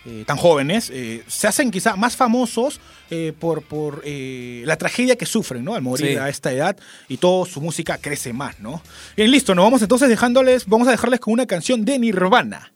[0.05, 5.15] eh, tan jóvenes eh, se hacen quizá más famosos eh, por, por eh, la tragedia
[5.15, 5.75] que sufren ¿no?
[5.75, 6.15] al morir Sí.
[6.17, 6.75] a esta edad
[7.07, 8.59] y toda su música crece más.
[8.59, 8.81] ¿no?
[9.15, 12.71] Bien, listo, nos vamos entonces dejándoles, vamos a dejarles con una canción de Nirvana.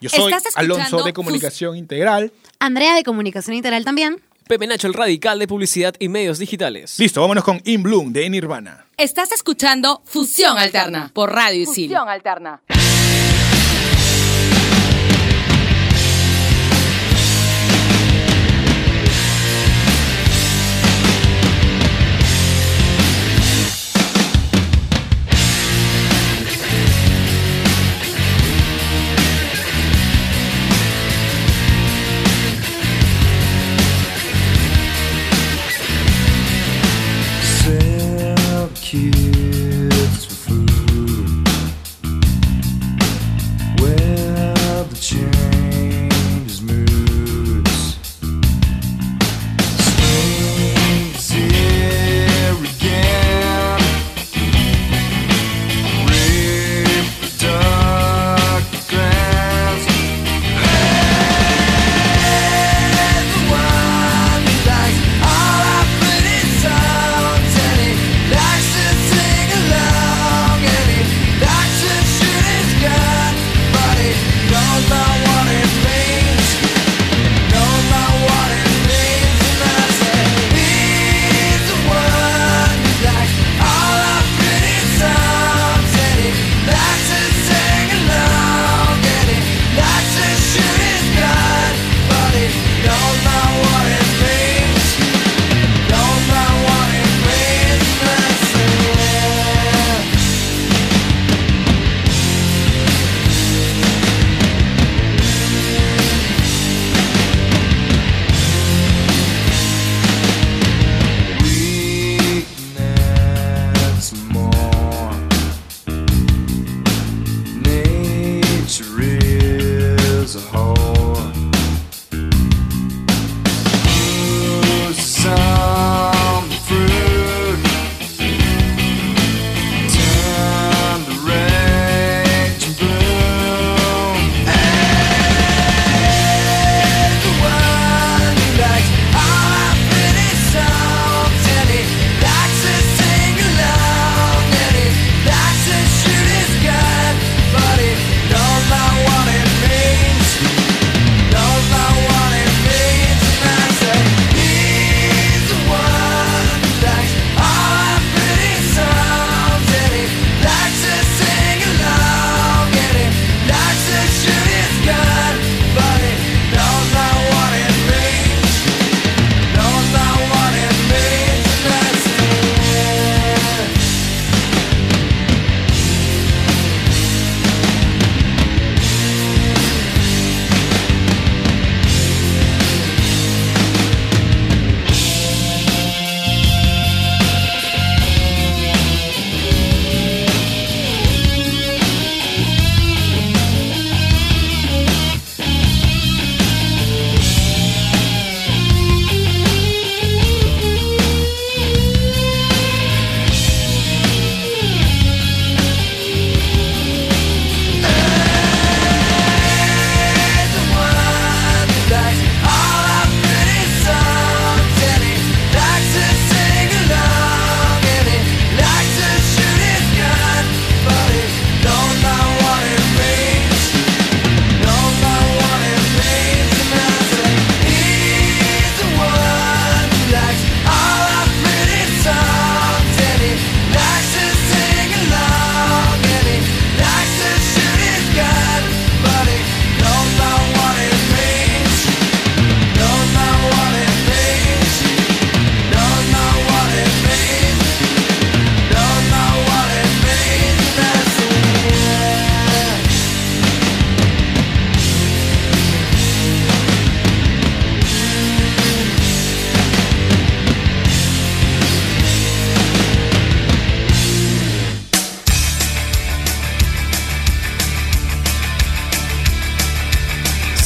[0.00, 2.32] Yo soy Alonso de Comunicación Integral.
[2.58, 4.20] Andrea de Comunicación Integral también.
[4.48, 6.98] Pepe Nacho, el radical de publicidad y medios digitales.
[6.98, 8.86] Listo, vámonos con In Bloom de Nirvana.
[8.96, 11.88] Estás escuchando Fusión Alterna por Radio Isil.
[11.90, 12.60] Fusión Alterna.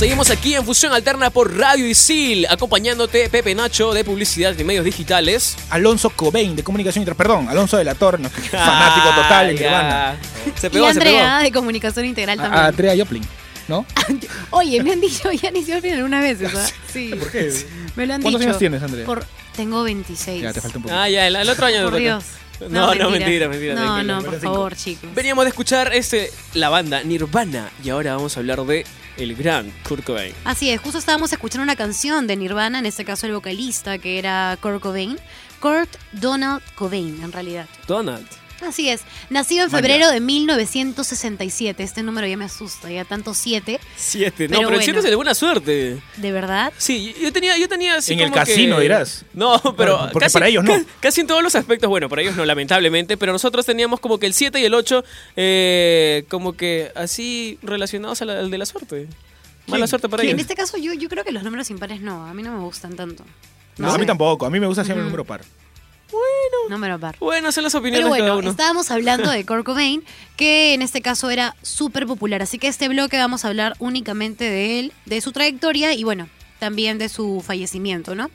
[0.05, 4.85] Seguimos aquí en Fusión Alterna por Radio Isil, acompañándote Pepe Nacho de Publicidad y Medios
[4.85, 5.57] Digitales.
[5.71, 7.15] Alonso Cobain, de Comunicación Inter...
[7.17, 10.17] Perdón, Alonso de la Torre, no, fanático total de Ah, Nirvana.
[10.61, 11.17] Se y pegó, se pegó.
[11.17, 12.63] Andrea de Comunicación Integral también.
[12.63, 13.23] a Andrea Joplin,
[13.67, 13.87] ¿no?
[14.51, 16.67] Oye, me han dicho ya ni se olvidan algunas veces, ¿ah?
[16.93, 17.15] Sí.
[17.19, 17.65] ¿Por qué?
[17.97, 18.51] Me lo han ¿Cuántos dicho.
[18.51, 19.07] años tienes, Andrea?
[19.07, 19.25] Por-
[19.57, 20.43] Tengo 26.
[20.43, 20.95] Ya, te falta un poco.
[20.95, 21.83] Ah, ya, el, el otro año.
[21.85, 22.23] Por te toca.
[22.69, 23.75] No, no, mentira, mentira.
[23.75, 24.21] No, tranquila.
[24.21, 25.15] no, por favor, chicos.
[25.15, 28.85] Veníamos de escuchar este, la banda Nirvana y ahora vamos a hablar de
[29.17, 30.35] el gran Kurt Cobain.
[30.45, 34.19] Así es, justo estábamos escuchando una canción de Nirvana, en este caso el vocalista, que
[34.19, 35.19] era Kurt Cobain.
[35.61, 37.67] Kurt Donald Cobain, en realidad.
[37.87, 38.27] Donald.
[38.69, 39.03] Así es.
[39.31, 41.83] Nacido en febrero de 1967.
[41.83, 43.81] Este número ya me asusta, ya tanto siete.
[43.97, 44.49] Siete.
[44.49, 44.99] No, Pero pero el siete bueno.
[45.01, 46.03] es el de buena suerte.
[46.17, 46.73] ¿De verdad?
[46.79, 49.25] Sí, yo tenía, yo tenía así En el como casino, que- dirás.
[49.33, 50.73] No, pero Bueno, porque casi, para ellos no.
[50.73, 54.19] ca- Casi en todos los aspectos, bueno, para ellos no, lamentablemente, pero nosotros teníamos como
[54.19, 55.05] que el 7 y el 8
[55.37, 59.09] eh, como que así relacionados al, al de la suerte.
[59.67, 59.89] Mala ¿Quién?
[59.89, 60.31] suerte para ¿Quién?
[60.33, 60.51] En ellos.
[60.51, 62.97] este caso yo, yo creo que los números impares no, a mí no me gustan
[62.97, 63.25] tanto.
[63.79, 64.47] No, a mí tampoco.
[64.47, 65.41] A mí me gusta siempre el número par.
[66.69, 67.17] Número par.
[67.21, 68.51] Bueno, son las opiniones Pero cada bueno, uno.
[68.51, 70.03] estábamos hablando de Kurt Cobain,
[70.37, 72.43] que en este caso era súper popular.
[72.43, 76.29] Así que este bloque vamos a hablar únicamente de él, de su trayectoria y bueno,
[76.59, 78.31] también de su fallecimiento, ¿no?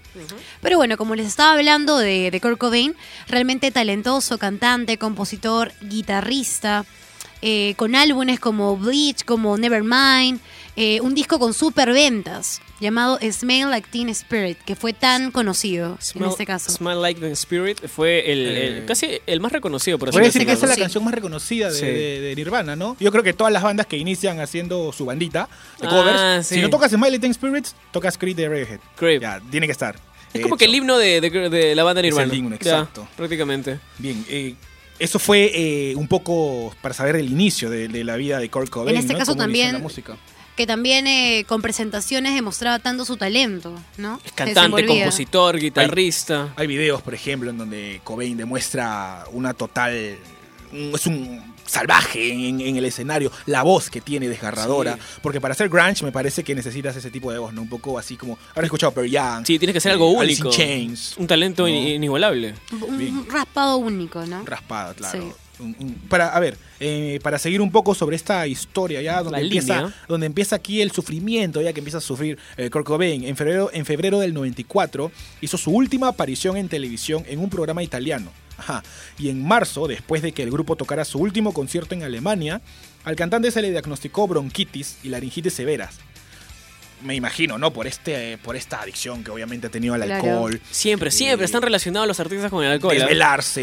[0.62, 2.96] Pero bueno, como les estaba hablando de, de Kurt Cobain,
[3.28, 6.86] realmente talentoso, cantante, compositor, guitarrista,
[7.42, 10.42] eh, con álbumes como Bleach, como Nevermind,
[10.82, 15.98] eh, un disco con super ventas llamado Smell Like Teen Spirit, que fue tan conocido
[16.16, 16.72] en este caso.
[16.72, 20.28] Smell Like the Spirit fue el, el- Eh, casi el más reconocido, por así Puede
[20.28, 20.58] decir que decirlo.
[20.58, 20.82] esa es la Sí.
[20.82, 21.86] canción más reconocida de, Sí.
[21.86, 22.96] de- de Nirvana, ¿no?
[23.00, 25.50] Yo creo que todas las bandas que inician haciendo su bandita
[25.82, 26.56] de Ah, covers, sí.
[26.56, 28.80] si no tocas Smiley Teen Spirits, tocas Creed de Radiohead.
[28.96, 29.22] Creed.
[29.22, 30.00] Ya, tiene que estar.
[30.34, 32.34] Es como que el himno de, de- de la banda Es el Nirvana.
[32.36, 33.06] himno, Ya, exacto.
[33.18, 33.80] prácticamente.
[33.98, 34.56] Bien, eh,
[34.98, 38.70] eso fue eh, un poco para saber el inicio de, de la vida de Kurt
[38.70, 38.96] Cobain.
[38.96, 39.20] En este ¿no?
[39.20, 40.16] caso también- la música.
[40.60, 44.20] Que también eh, con presentaciones demostraba tanto su talento, ¿no?
[44.26, 46.54] Es cantante, compositor, guitarrista.
[46.58, 50.18] Hay videos, por ejemplo, en donde Cobain demuestra una total.
[50.74, 54.96] un- Es un salvaje en, en el escenario, la voz que tiene desgarradora.
[54.96, 55.02] Sí.
[55.22, 57.62] Porque para hacer grunge me parece que necesitas ese tipo de voz, ¿no?
[57.62, 58.38] Un poco así como.
[58.50, 59.46] Habrás escuchado Pearl Jam.
[59.46, 60.50] Sí, tiene que ser algo eh, único.
[60.52, 61.16] Chains.
[61.16, 62.54] Un talento inigualable.
[62.74, 64.44] Un, un raspado único, ¿no?
[64.44, 65.22] Raspada, claro.
[65.22, 65.32] Sí.
[66.10, 69.76] Para, a ver, eh, para seguir un poco sobre esta historia, ya donde La empieza,
[69.82, 69.96] línea.
[70.08, 73.24] donde empieza aquí el sufrimiento, ya que empieza a sufrir eh, Kurt Cobain.
[73.24, 77.84] En febrero, en febrero del 94 hizo su última aparición en televisión en un programa
[77.84, 78.32] italiano.
[78.58, 78.84] Ajá.
[79.18, 82.62] Y en marzo, después de que el grupo tocara su último concierto en Alemania,
[83.06, 86.00] al cantante se le diagnosticó bronquitis y laringitis severas.
[87.02, 87.72] Me imagino, ¿no?
[87.72, 90.16] Por este, por esta adicción que obviamente ha tenido al Claro.
[90.24, 90.62] alcohol.
[90.70, 92.94] Siempre, siempre Eh, están relacionados los artistas con el alcohol.
[92.96, 93.00] ¿ah?
[93.00, 93.62] desvelarse,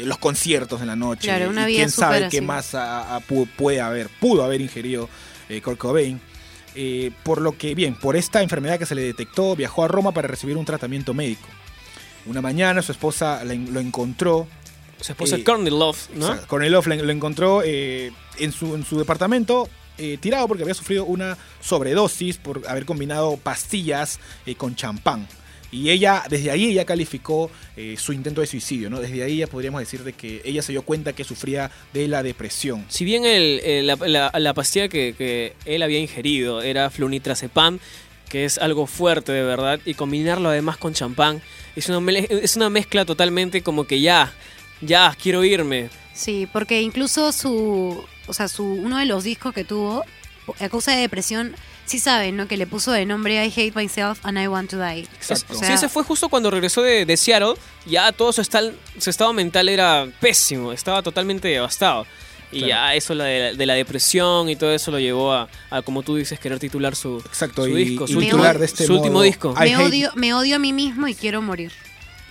[0.00, 1.28] eh, los conciertos en la noche.
[1.28, 4.60] Claro, una y vida quién sabe qué más a- a- pu- puede haber, pudo haber
[4.62, 5.08] ingerido
[5.50, 6.20] eh, Kurt Cobain.
[6.74, 10.12] Eh, por lo que, bien, por esta enfermedad que se le detectó, viajó a Roma
[10.12, 11.48] para recibir un tratamiento médico.
[12.26, 14.46] Una mañana su esposa lo encontró,
[15.00, 16.24] Su esposa Eh, Courtney Love, ¿no?
[16.30, 19.68] o sea, Kornilov lo, lo encontró eh, en, su, en su departamento
[19.98, 25.26] eh, tirado porque había sufrido una sobredosis por haber combinado pastillas eh, con champán.
[25.70, 29.00] Y ella, desde ahí ella calificó eh, su intento de suicidio, ¿no?
[29.00, 32.22] Desde ahí ya podríamos decir de que ella se dio cuenta que sufría de la
[32.22, 32.86] depresión.
[32.88, 37.80] Si bien el- el- la, la- la pastilla que, que él había ingerido era flunitrazepam,
[38.30, 41.42] que es algo fuerte de verdad, y combinarlo además con champán,
[41.76, 44.32] es una, es una mezcla totalmente como que ya,
[44.80, 45.90] ya, quiero irme.
[46.14, 50.04] Sí, porque incluso su, o sea, su uno de los discos que tuvo
[50.60, 51.54] a causa de depresión,
[51.84, 52.48] sí saben, ¿no?
[52.48, 55.00] Que le puso de nombre I Hate Myself and I Want to Die.
[55.16, 55.54] Exacto.
[55.54, 57.54] O sí, sea- ese fue justo cuando regresó de, de Seattle,
[57.86, 62.06] ya todo su, estal- su estado mental era pésimo, estaba totalmente devastado.
[62.50, 62.68] Y Claro.
[62.68, 66.02] ya eso la de, de la depresión y todo eso lo llevó a, a, como
[66.02, 68.94] tú dices, querer titular su, Exacto, su y, disco, y su, titular de este su
[68.96, 69.54] último disco.
[69.62, 71.72] I Me odio, me odio a mí mismo y quiero morir.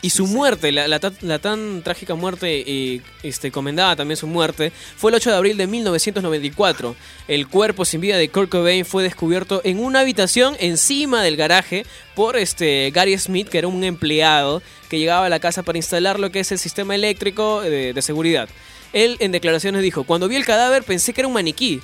[0.04, 4.28] Y su muerte, la, la ta- la tan trágica muerte y este, comendada también su
[4.28, 6.96] muerte, fue el 8 de abril de 1994.
[7.28, 11.84] El cuerpo sin vida de Kurt Cobain fue descubierto en una habitación encima del garaje
[12.16, 16.20] por este, Gary Smith, que era un empleado que llegaba a la casa para instalar
[16.20, 18.48] lo que es el sistema eléctrico de, de seguridad.
[18.94, 21.82] Él en declaraciones dijo, cuando vi el cadáver pensé que era un maniquí.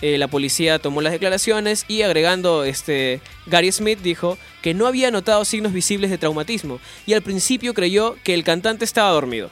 [0.00, 5.10] Eh, la policía tomó las declaraciones y agregando este Gary Smith dijo que no había
[5.10, 9.50] notado signos visibles de traumatismo y al principio creyó que el cantante estaba dormido.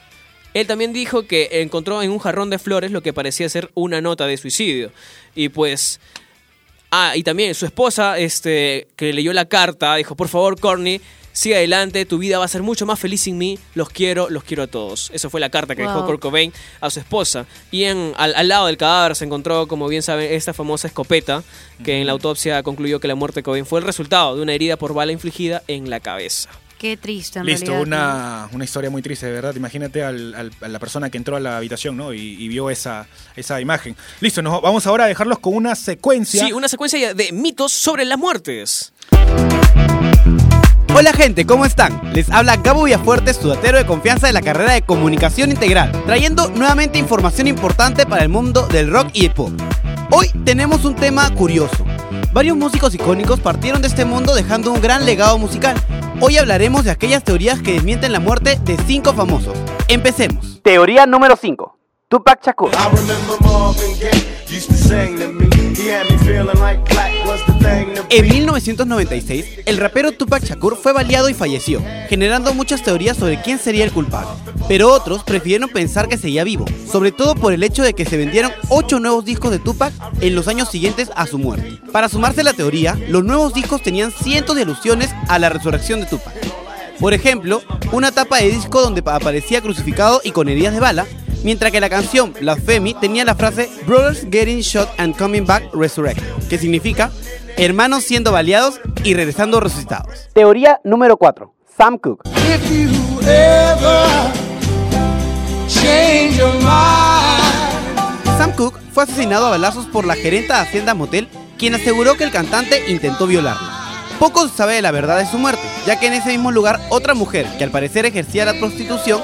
[0.55, 4.01] Él también dijo que encontró en un jarrón de flores lo que parecía ser una
[4.01, 4.91] nota de suicidio.
[5.35, 6.01] Y pues
[6.91, 11.01] Ah, y también su esposa, este, que leyó la carta, dijo, por favor, Courtney,
[11.37, 14.43] sigue adelante, tu vida va a ser mucho más feliz sin mí, los quiero, los
[14.43, 15.11] quiero a todos.
[15.13, 16.07] Eso fue la carta que dejó.
[16.07, 17.45] Kurt Cobain a su esposa.
[17.71, 21.43] Y en, al, al lado del cadáver se encontró, como bien saben, esta famosa escopeta,
[21.85, 24.55] que en la autopsia concluyó que la muerte de Cobain fue el resultado de una
[24.55, 26.49] herida por bala infligida en la cabeza.
[26.79, 27.87] Qué triste, en Listo, realidad.
[27.87, 29.55] una, una historia muy triste, de verdad.
[29.57, 32.13] Imagínate al- al- a la persona que entró a la habitación ¿no?
[32.13, 33.97] y, y vio esa, esa imagen.
[34.21, 36.45] Listo, nos vamos ahora a dejarlos con una secuencia.
[36.47, 38.93] Sí, una secuencia de mitos sobre las muertes.
[40.95, 42.01] Hola gente, ¿cómo están?
[42.15, 46.99] Les habla Gabo Villafuerte, estudiatero de confianza de la carrera de Comunicación Integral, trayendo nuevamente
[46.99, 49.51] información importante para el mundo del rock y el pop.
[50.11, 51.85] Hoy tenemos un tema curioso.
[52.33, 55.77] Varios músicos icónicos partieron de este mundo dejando un gran legado musical.
[56.21, 59.57] Hoy hablaremos de aquellas teorías que desmienten la muerte de cinco famosos.
[59.89, 60.61] Empecemos.
[60.63, 61.79] Teoría número 5.
[62.09, 62.71] Tupac Shakur.
[62.73, 64.36] I
[68.09, 68.29] En be.
[68.29, 73.85] 1996, el rapero Tupac Shakur fue baleado y falleció, generando muchas teorías sobre quién sería
[73.85, 74.31] el culpable.
[74.69, 78.17] Pero otros prefirieron pensar que seguía vivo, sobre todo por el hecho de que se
[78.17, 81.81] vendieron 8 nuevos discos de Tupac en los años siguientes a su muerte.
[81.91, 86.01] Para sumarse a la teoría, los nuevos discos tenían cientos de alusiones a la resurrección
[86.01, 86.35] de Tupac.
[87.01, 91.07] Por ejemplo, una tapa de disco donde aparecía crucificado y con heridas de bala,
[91.47, 96.21] mientras que la canción Blasphemy tenía la frase Brothers Getting Shot and Coming Back Resurrect,
[96.49, 97.13] que significa
[97.57, 100.29] hermanos siendo baleados y regresando resucitados.
[100.33, 101.55] Teoría número 4.
[101.77, 102.29] Sam Cooke.
[108.37, 112.25] Sam Cooke fue asesinado a balazos por la gerenta de Hacienda Motel, quien aseguró que
[112.25, 113.77] el cantante intentó violarla.
[114.19, 116.81] Poco se sabe de la verdad de su muerte, ya que en ese mismo lugar
[116.89, 119.21] otra mujer, que al parecer ejercía la prostitución,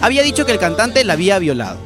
[0.00, 1.78] había dicho que el cantante la había violado.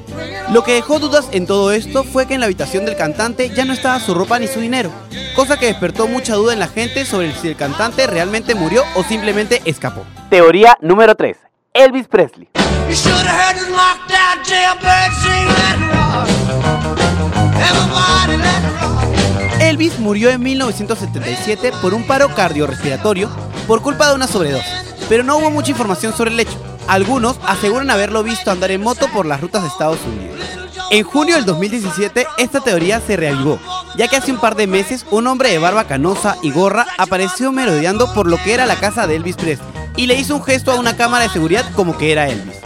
[0.53, 3.65] Lo que dejó dudas en todo esto fue que en la habitación del cantante ya
[3.65, 4.91] no estaba su ropa ni su dinero,
[5.37, 9.05] cosa que despertó mucha duda en la gente sobre si el cantante realmente murió o
[9.05, 10.05] simplemente escapó.
[10.31, 11.37] Teoría número 3.
[11.75, 12.49] Elvis Presley.
[19.61, 23.29] Elvis murió en 1977 por un paro cardiorrespiratorio
[23.67, 26.59] por culpa de una sobredosis, pero no hubo mucha información sobre el hecho.
[26.89, 30.41] Algunos aseguran haberlo visto andar en moto por las rutas de Estados Unidos.
[30.91, 33.59] En junio del 2017, esta teoría se reavivó,
[33.97, 37.53] ya que hace un par de meses un hombre de barba canosa y gorra apareció
[37.53, 40.73] merodeando por lo que era la casa de Elvis Presley y le hizo un gesto
[40.73, 42.57] a una cámara de seguridad como que era Elvis.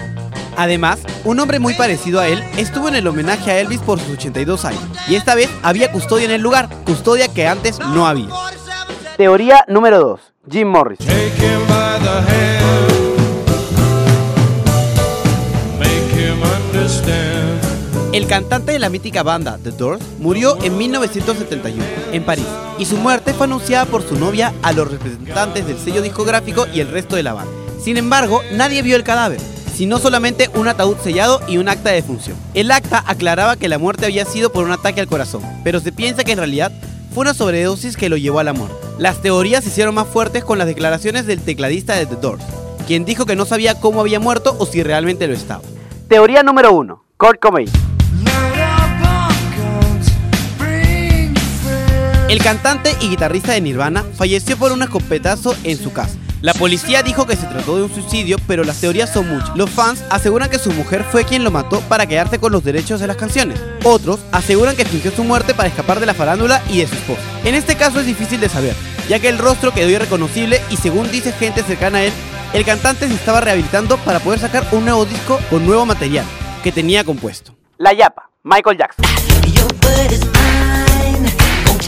[0.57, 4.11] Además, un hombre muy parecido a él estuvo en el homenaje a Elvis por sus
[4.11, 8.29] 82 años, y esta vez había custodia en el lugar, custodia que antes no había.
[9.17, 10.21] Teoría número 2.
[10.51, 10.99] Jim Morris.
[18.13, 21.83] El cantante de la mítica banda The Doors murió en 1971
[22.13, 22.45] en París
[22.79, 26.81] y su muerte fue anunciada por su novia a los representantes del sello discográfico y
[26.81, 27.51] el resto de la banda.
[27.83, 29.41] Sin embargo, nadie vio el cadáver,
[29.75, 32.37] sino solamente un ataúd sellado y un acta de defunción.
[32.53, 35.91] El acta aclaraba que la muerte había sido por un ataque al corazón, pero se
[35.91, 36.71] piensa que en realidad
[37.15, 38.69] fue una sobredosis que lo llevó al amor.
[38.99, 42.45] Las teorías se hicieron más fuertes con las declaraciones del tecladista de The Doors,
[42.87, 45.63] quien dijo que no sabía cómo había muerto o si realmente lo estaba.
[46.09, 47.05] Teoría número 1.
[47.17, 47.92] Kurt Cobain.
[52.33, 56.17] El cantante y guitarrista de Nirvana falleció por un escopetazo en su casa.
[56.41, 59.55] La policía dijo que se trató de un suicidio, pero las teorías son muchas.
[59.55, 63.01] Los fans aseguran que su mujer fue quien lo mató para quedarse con los derechos
[63.01, 63.61] de las canciones.
[63.85, 67.21] Otros aseguran que fingió su muerte para escapar de la farándula y de su esposa.
[67.45, 68.75] En este caso es difícil de saber,
[69.11, 72.13] ya que el rostro quedó irreconocible y según dice gente cercana a él,
[72.55, 76.25] el cantante se estaba rehabilitando para poder sacar un nuevo disco con nuevo material
[76.65, 77.55] que tenía compuesto.
[77.77, 79.05] La Yapa, Michael Jackson.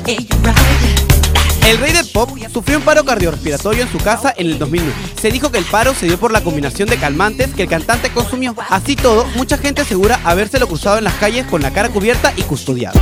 [0.06, 4.94] El rey del pop sufrió un paro cardiorrespiratorio en su casa en el 2009.
[5.20, 8.10] Se dijo que el paro se dio por la combinación de calmantes que el cantante
[8.10, 8.54] consumió.
[8.68, 12.42] Así todo, mucha gente asegura habérselo cruzado en las calles con la cara cubierta y
[12.42, 13.00] custodiado.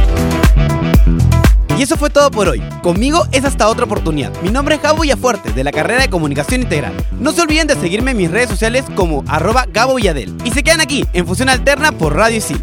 [1.77, 2.63] Y eso fue todo por hoy.
[2.83, 4.31] Conmigo es hasta otra oportunidad.
[4.43, 6.93] Mi nombre es Gabo Villafuerte, de la carrera de Comunicación Integral.
[7.19, 10.37] No se olviden de seguirme en mis redes sociales como arroba Gabo Villadel.
[10.45, 12.63] Y se quedan aquí, en Fusión Alterna por Radio Isil.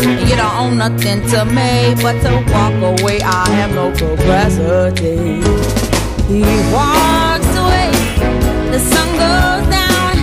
[0.00, 3.20] You don't own nothing to me but to walk away.
[3.22, 5.42] I have no capacity.
[6.28, 7.90] He walks away,
[8.72, 10.16] the sun goes down.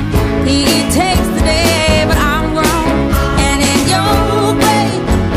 [0.48, 3.14] He takes the day, but I'm grown.
[3.46, 4.88] And in your way,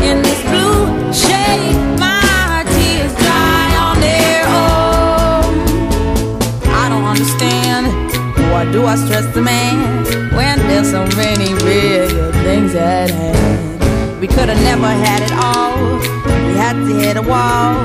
[0.09, 5.53] in this blue shade, my tears dry on their own.
[6.73, 7.85] I don't understand.
[8.51, 10.05] Why do I stress the man
[10.35, 13.62] when there's so many real things at hand?
[14.23, 15.99] We could have never had it all.
[16.47, 17.75] We had to hit a wall.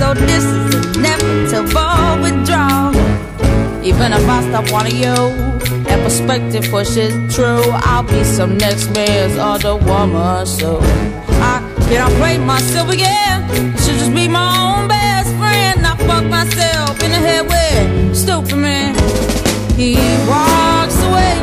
[0.00, 2.90] So this is inevitable withdrawal.
[3.84, 5.14] Even if I stop wanting you,
[5.84, 7.62] that perspective pushes true.
[7.86, 13.44] I'll be some next man's other woman, so I cannot play myself again.
[13.44, 15.86] I should just be my own best friend.
[15.86, 18.96] I fuck myself in the head with stupid man.
[19.78, 19.94] He
[20.26, 21.38] walks away,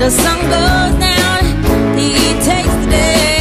[0.00, 1.98] the sun goes down.
[1.98, 2.14] He
[2.48, 3.37] takes the day,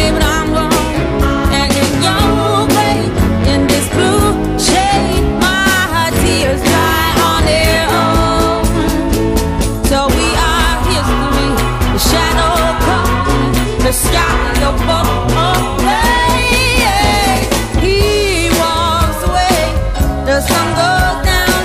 [13.88, 15.80] the sky above.
[17.80, 19.60] He walks away,
[20.28, 21.64] the sun goes down,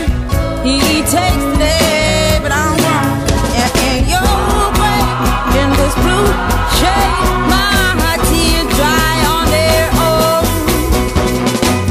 [0.62, 2.79] he takes the day, but I'm.
[3.62, 4.39] And in your
[4.81, 5.01] way,
[5.59, 6.29] in this blue
[6.79, 7.14] shade,
[7.51, 10.45] my tears dry on their own.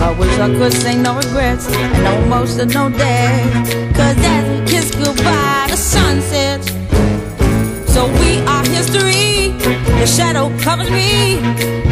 [0.07, 1.67] I wish I could say no regrets
[2.05, 3.51] no emotional day.
[3.51, 3.90] Cause as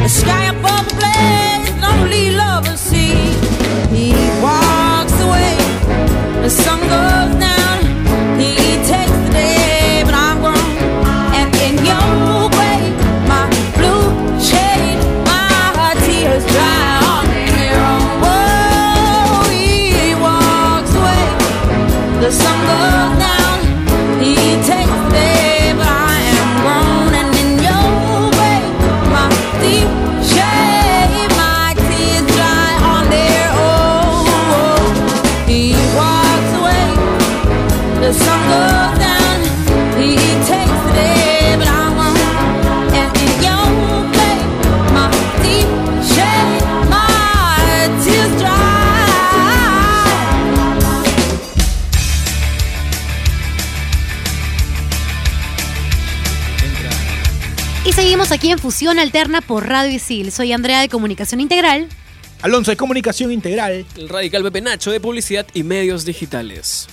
[0.10, 0.39] sky
[58.62, 60.32] Fusión Alterna por Radio Isil.
[60.32, 61.88] Soy Andrea de Comunicación Integral.
[62.41, 63.86] Alonso de Comunicación Integral.
[63.95, 66.88] El radical Pepe Nacho de Publicidad y Medios Digitales.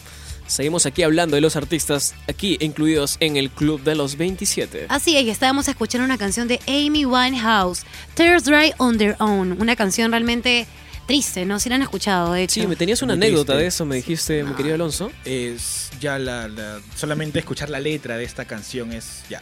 [0.47, 4.87] Seguimos aquí hablando de los artistas aquí incluidos en el Club de los 27.
[4.89, 7.83] Así es, y estábamos escuchando una canción de Amy Winehouse,
[8.15, 9.61] Tears Dry on Their Own.
[9.61, 10.69] Una canción realmente
[11.09, 11.59] triste, ¿no?
[11.59, 12.61] Si la han escuchado, de hecho.
[12.61, 13.63] Sí, me tenías una Muy anécdota triste.
[13.63, 15.11] de eso, me dijiste, mi querido Alonso.
[15.25, 19.41] Es ya la, la- solamente escuchar la letra de esta canción es ya.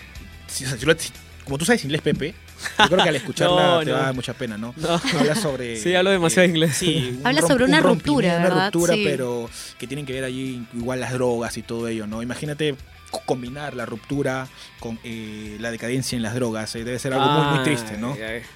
[0.48, 1.12] Si- si-
[1.45, 2.34] como tú sabes inglés, Pepe,
[2.78, 3.92] yo creo que al escucharla No, te no.
[3.92, 4.74] va a dar mucha pena, ¿no?
[4.76, 5.01] No.
[5.18, 5.76] Habla sobre.
[5.76, 6.76] Sí, hablo demasiado inglés.
[6.76, 8.72] Sí, un Habla romp- sobre una un ruptura, rompimiento, Una ¿verdad?
[8.72, 9.03] ruptura, Sí.
[9.05, 12.22] pero que tienen que ver allí igual las drogas y todo ello, ¿no?
[12.22, 12.74] Imagínate
[13.11, 14.49] co- combinar la ruptura
[14.80, 16.74] con eh, la decadencia en las drogas.
[16.76, 18.12] eh, debe ser algo muy, muy triste, ¿no?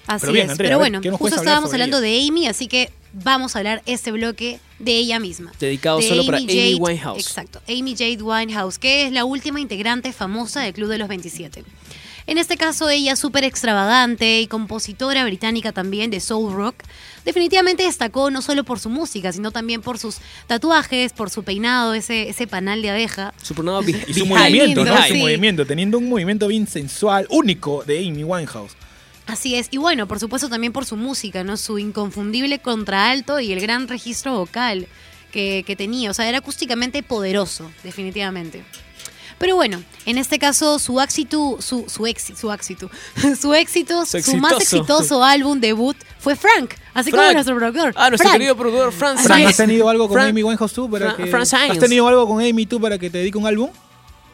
[0.07, 0.53] Así Pero bien, es.
[0.53, 2.07] Andrea, Pero ver, bueno, ¿qué nos justo estábamos hablando ella?
[2.22, 5.53] de Amy, así que vamos a hablar este bloque de ella misma.
[5.59, 7.18] Dedicado De solo para Amy Jade- Winehouse.
[7.20, 11.64] Exacto, Amy Jade Winehouse, que es la última integrante famosa del Club de los 27.
[12.29, 16.76] En este caso, ella súper extravagante y compositora británica también de soul rock,
[17.24, 21.95] definitivamente destacó no solo por su música, sino también por sus tatuajes, por su peinado,
[21.95, 23.33] ese, ese panal de abeja.
[23.43, 24.93] Su pronado be- Y su movimiento, ¿no?
[24.93, 25.09] behind.
[25.09, 25.20] Su sí.
[25.20, 28.72] movimiento, teniendo un movimiento bien sensual, único de Amy Winehouse.
[29.26, 31.57] Así es, y bueno, por supuesto también por su música, ¿no?
[31.57, 34.87] Su inconfundible contraalto y el gran registro vocal
[35.33, 36.11] que, que tenía.
[36.11, 38.64] O sea, era acústicamente poderoso, definitivamente.
[39.39, 42.91] Pero bueno, en este caso su éxito, su, su éxito, su éxito,
[43.41, 45.22] su éxito, Su su, más exitoso.
[45.24, 47.34] álbum debut fue Frank, así como Frank.
[47.34, 47.93] nuestro productor.
[47.97, 48.32] Ah, nuestro Frank.
[48.41, 49.51] querido productor Franz Fran, Sainz.
[49.51, 51.30] ¿has tenido algo con Fran- Amy Winehouse tú para que.
[51.32, 53.70] ¿Has tenido algo con Amy tú para que te dedique un álbum?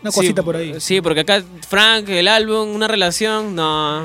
[0.03, 0.81] Una Sí, cosita por ahí.
[0.81, 4.01] Sí, porque acá Frank, el álbum, una relación, no.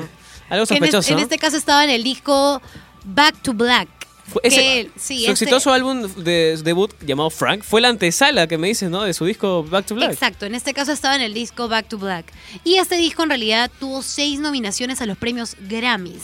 [0.48, 1.12] Algo Que en, es- sospechoso.
[1.12, 2.60] en este caso estaba en el disco
[3.04, 3.88] Back to Black.
[4.30, 8.46] Fue ese- él- sí, su este- exitoso álbum de debut llamado Frank fue la antesala
[8.46, 9.02] que me dices, ¿no?
[9.02, 10.12] De su disco Back to Black.
[10.12, 12.32] Exacto, en este caso estaba en el disco Back to Black.
[12.64, 16.22] Y este disco en realidad tuvo seis nominaciones a los premios Grammys,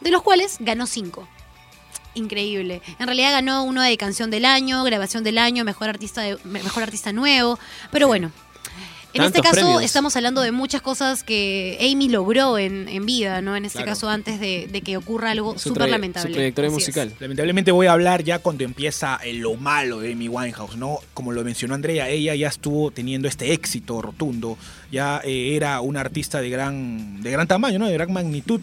[0.00, 1.28] de los cuales ganó cinco.
[2.14, 2.82] Increíble.
[2.98, 6.82] En realidad ganó uno de canción del año, grabación del año, mejor artista de- mejor
[6.82, 7.58] artista nuevo.
[7.92, 8.32] Pero bueno.
[9.14, 9.82] En este caso premios.
[9.82, 13.56] estamos hablando de muchas cosas que Amy logró en, en vida, ¿no?
[13.56, 13.90] En este Claro.
[13.92, 16.28] caso antes de, de que ocurra algo súper lamentable.
[16.28, 16.86] Su trayectoria Así es.
[16.88, 17.12] musical.
[17.18, 20.98] Lamentablemente voy a hablar ya cuando empieza eh, lo malo de Amy Winehouse, ¿no?
[21.14, 24.58] Como lo mencionó Andrea, ella ya estuvo teniendo este éxito rotundo,
[24.92, 27.86] ya eh, era una artista de gran, de gran tamaño, ¿no?
[27.86, 28.60] De gran magnitud.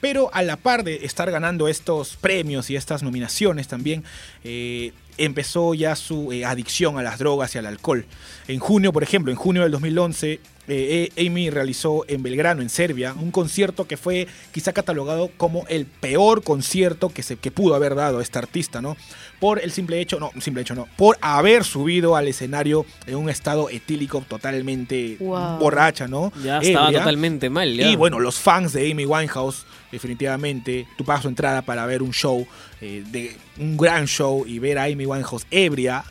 [0.00, 4.02] Pero a la par de estar ganando estos premios y estas nominaciones también,
[4.44, 8.04] eh, empezó ya su eh, adicción a las drogas y al alcohol.
[8.48, 12.68] En junio, por ejemplo, en junio del 2011, eh, eh, Amy realizó en Belgrano, en
[12.68, 17.74] Serbia, un concierto que fue quizá catalogado como el peor concierto que, se, que pudo
[17.74, 18.96] haber dado esta artista, ¿no?
[19.40, 23.30] Por el simple hecho, no, simple hecho no, por haber subido al escenario en un
[23.30, 25.58] estado etílico totalmente Wow.
[25.58, 26.32] borracha, ¿no?
[26.44, 27.00] Ya estaba Ebria.
[27.00, 27.74] totalmente mal.
[27.74, 27.88] ya.
[27.90, 32.12] Y bueno, los fans de Amy Winehouse, definitivamente, tú pagas tu entrada para ver un
[32.12, 32.46] show,
[32.80, 36.04] eh, de un gran show y ver a Amy Winehouse ebria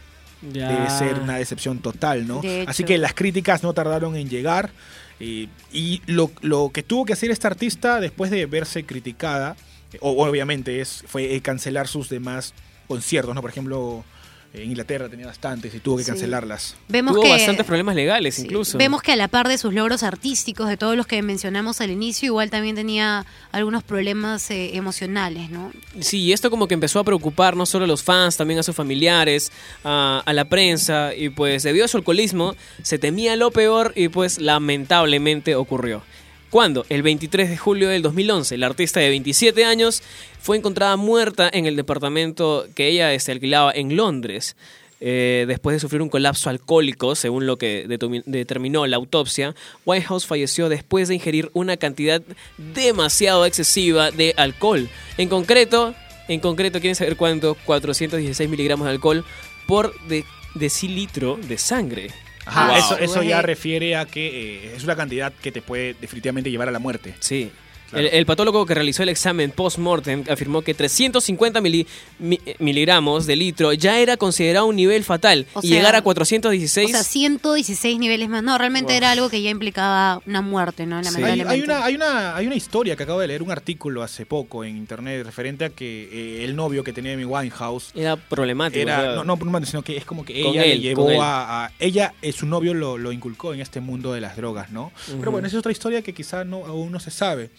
[0.54, 0.70] Ya.
[0.70, 2.42] debe ser una decepción total, ¿no?
[2.42, 2.64] De.
[2.68, 4.72] Así que las críticas no tardaron en llegar.
[5.20, 9.58] eh, y lo, lo que tuvo que hacer esta artista después de verse criticada,
[9.92, 12.54] eh, o- obviamente, es, fue eh, cancelar sus demás
[12.88, 13.42] conciertos, ¿no?
[13.42, 14.06] Por ejemplo,
[14.52, 16.10] Inglaterra tenía bastantes y tuvo que Sí.
[16.10, 16.76] cancelarlas.
[16.88, 18.42] Vemos Tuvo que bastantes problemas legales Sí.
[18.44, 18.80] incluso.
[18.80, 21.92] Vemos que a la par de sus logros artísticos, de todos los que mencionamos al
[21.92, 25.72] inicio, igual también tenía algunos problemas eh, emocionales, ¿no?
[26.00, 28.64] Sí, y esto como que empezó a preocupar no solo a los fans, también a
[28.64, 29.52] sus familiares,
[29.84, 34.08] a, a la prensa, y pues debido a su alcoholismo se temía lo peor y
[34.10, 36.02] pues lamentablemente ocurrió.
[36.50, 40.02] Cuando, el 23 de julio del 2011, la artista de 27 años
[40.42, 44.56] fue encontrada muerta en el departamento que ella este, alquilaba en Londres.
[45.02, 50.26] Eh, después de sufrir un colapso alcohólico, según lo que determi- determinó la autopsia, Whitehouse
[50.26, 52.22] falleció después de ingerir una cantidad
[52.58, 54.90] demasiado excesiva de alcohol.
[55.18, 55.94] En concreto,
[56.28, 57.56] en concreto, ¿quieren saber cuánto?
[57.66, 59.24] 416 miligramos de alcohol
[59.68, 60.26] por de-
[60.56, 62.10] decilitro de sangre.
[62.50, 62.78] Ajá, Wow.
[62.78, 66.68] eso, eso ya refiere a que eh, es una cantidad que te puede definitivamente llevar
[66.68, 67.14] a la muerte.
[67.20, 67.52] Sí.
[67.90, 68.08] Claro.
[68.08, 71.86] El, el patólogo que realizó el examen post-mortem afirmó que 350 mili-
[72.20, 76.00] mi- miligramos de litro ya era considerado un nivel fatal O y sea, llegar a
[76.00, 78.44] O 416 sea, 116 niveles más.
[78.44, 81.02] No, realmente era algo que ya implicaba una muerte, ¿no?
[81.04, 81.10] Sí.
[81.10, 81.54] Hay, Lamentablemente.
[81.54, 84.64] hay una, hay, una, hay una historia que acabo de leer, un artículo hace poco
[84.64, 88.80] en internet referente a que eh, el novio que tenía Amy Winehouse era problemático.
[88.80, 91.06] o era, sea, no, no problemático, sino que es como que ella le él, llevó
[91.06, 91.20] con él.
[91.22, 94.72] a, a- ella, eh, su novio lo, lo inculcó en este mundo de las drogas,
[94.72, 94.92] ¿no?
[95.08, 95.32] Pero Ujú.
[95.32, 97.50] bueno, esa es otra historia que quizá no, aún no se sabe.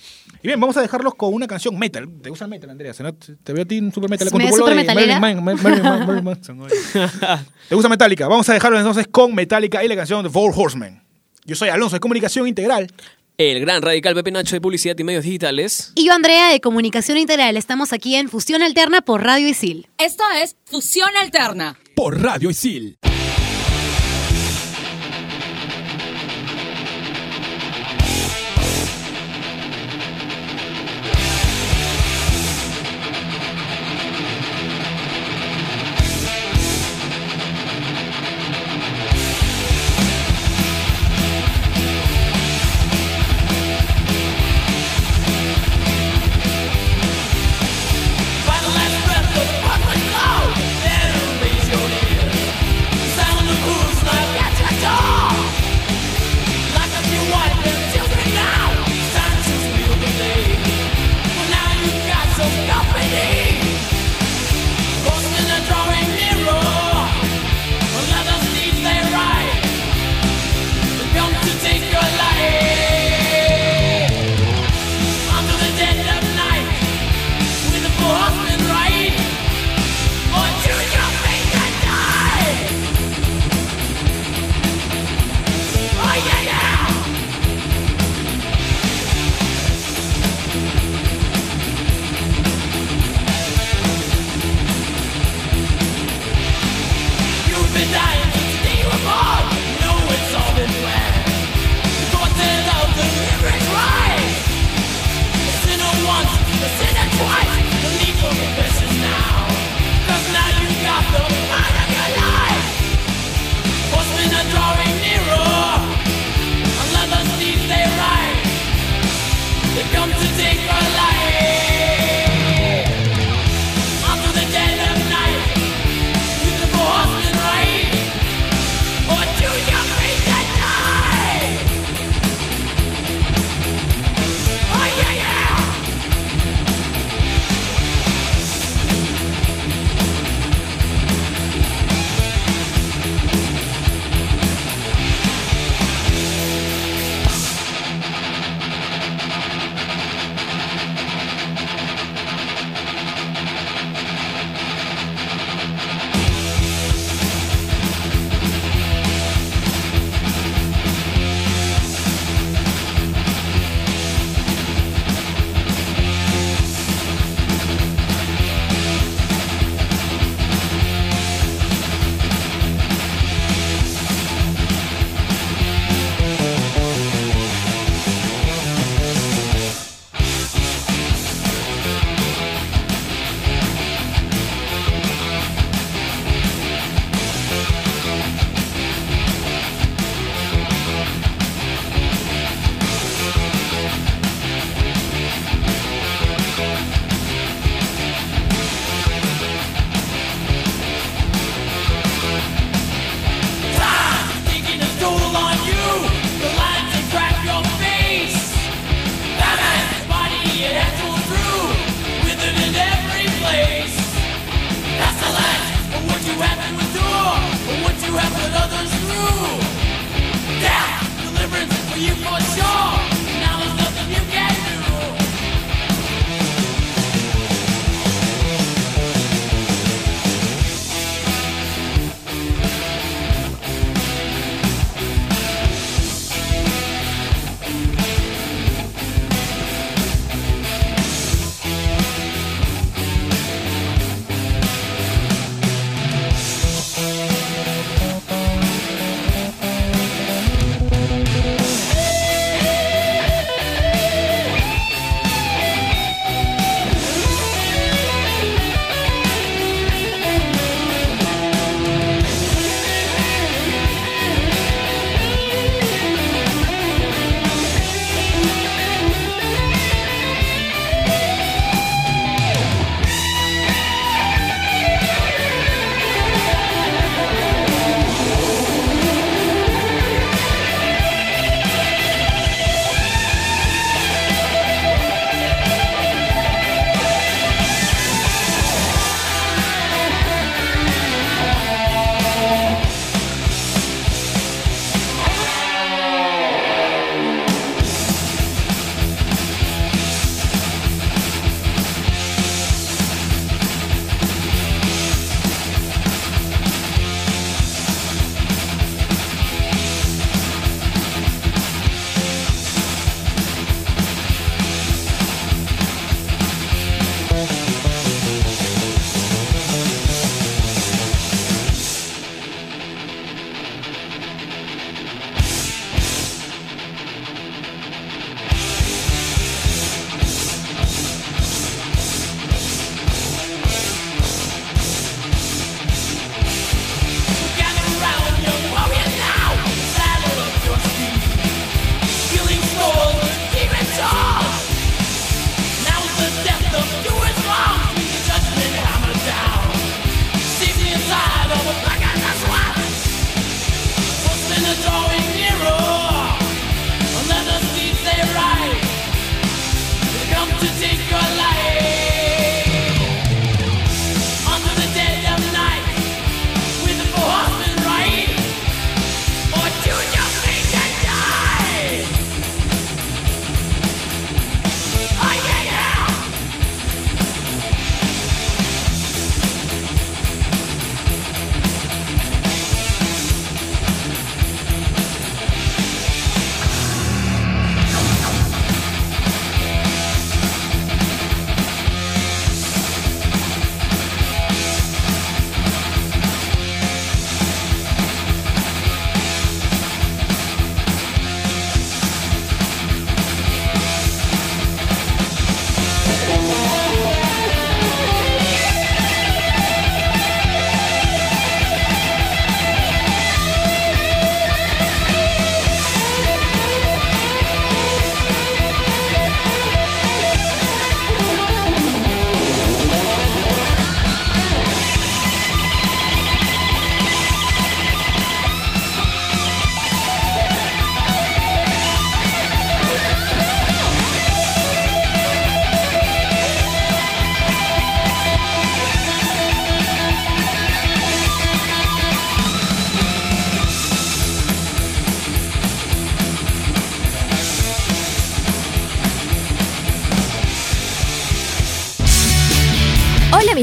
[0.43, 2.09] Y bien, vamos a dejarlos con una canción metal.
[2.22, 2.93] ¿Te gusta el metal, Andrea?
[3.01, 3.14] ¿No?
[3.14, 5.20] Te veo a ti en super metal con ¿Me tu ves polo de supermetalera?
[5.20, 6.74] Marilyn Man- Marilyn Man- Marilyn Manson, oye.
[7.68, 8.26] ¿Te gusta Metallica?
[8.28, 11.03] Vamos a dejarlo entonces con Metallica y la canción de Four Horsemen.
[11.45, 12.91] Yo soy Alonso de Comunicación Integral.
[13.37, 15.93] El gran radical Pepe Nacho de Publicidad y Medios Digitales.
[15.95, 17.57] Y yo, Andrea, de Comunicación Integral.
[17.57, 19.89] Estamos aquí en Fusión Alterna por Radio Isil.
[19.99, 21.78] Esto es Fusión Alterna.
[21.95, 22.99] Por Radio Isil.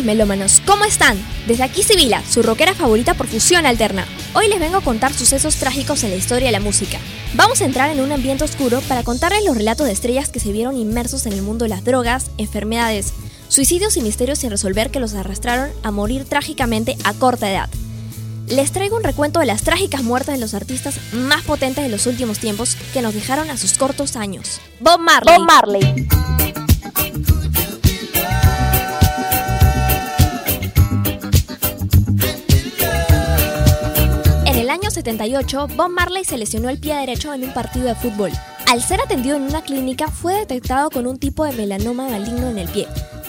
[0.08, 1.18] Melómanos, ¿cómo están?
[1.48, 4.08] Desde aquí Sibila, su rockera favorita por fusión alterna.
[4.34, 6.98] Hoy les vengo a contar sucesos trágicos en la historia de la música.
[7.34, 10.54] Vamos a entrar en un ambiente oscuro para contarles los relatos de estrellas que se
[10.54, 13.14] vieron inmersos en el mundo de las drogas, enfermedades,
[13.50, 17.70] suicidios y misterios sin resolver que los arrastraron a morir trágicamente a corta edad.
[18.48, 22.08] Les traigo un recuento de las trágicas muertes de los artistas más potentes de los
[22.08, 24.62] últimos tiempos que nos dejaron a sus cortos años.
[24.80, 25.36] Bob Marley.
[25.36, 26.37] Bob Marley.
[35.08, 38.30] En 1978, Bob Marley se lesionó el pie derecho en un partido de fútbol.
[38.68, 42.58] Al ser atendido en una clínica, fue detectado con un tipo de melanoma maligno en
[42.58, 42.88] el pie.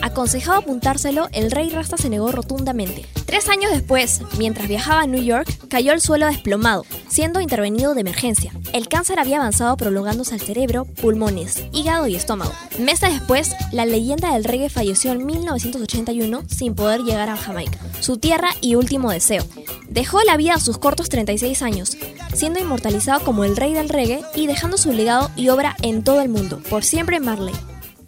[0.09, 3.04] Aconsejado apuntárselo, el rey Rasta se negó rotundamente.
[3.26, 8.00] Tres años después, mientras viajaba a New York, cayó al suelo desplomado, siendo intervenido de
[8.00, 8.50] emergencia.
[8.72, 12.52] El cáncer había avanzado prolongándose al cerebro, pulmones, hígado y estómago.
[12.78, 18.16] Meses después, la leyenda del reggae falleció en 1981 sin poder llegar a Jamaica, su
[18.16, 19.44] tierra y último deseo.
[19.90, 21.98] Dejó la vida a sus cortos 36 años,
[22.32, 26.22] siendo inmortalizado como el rey del reggae y dejando su legado y obra en todo
[26.22, 27.54] el mundo, por siempre Marley.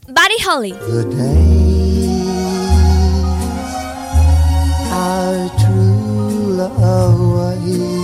[0.09, 1.80] Buddy Holly.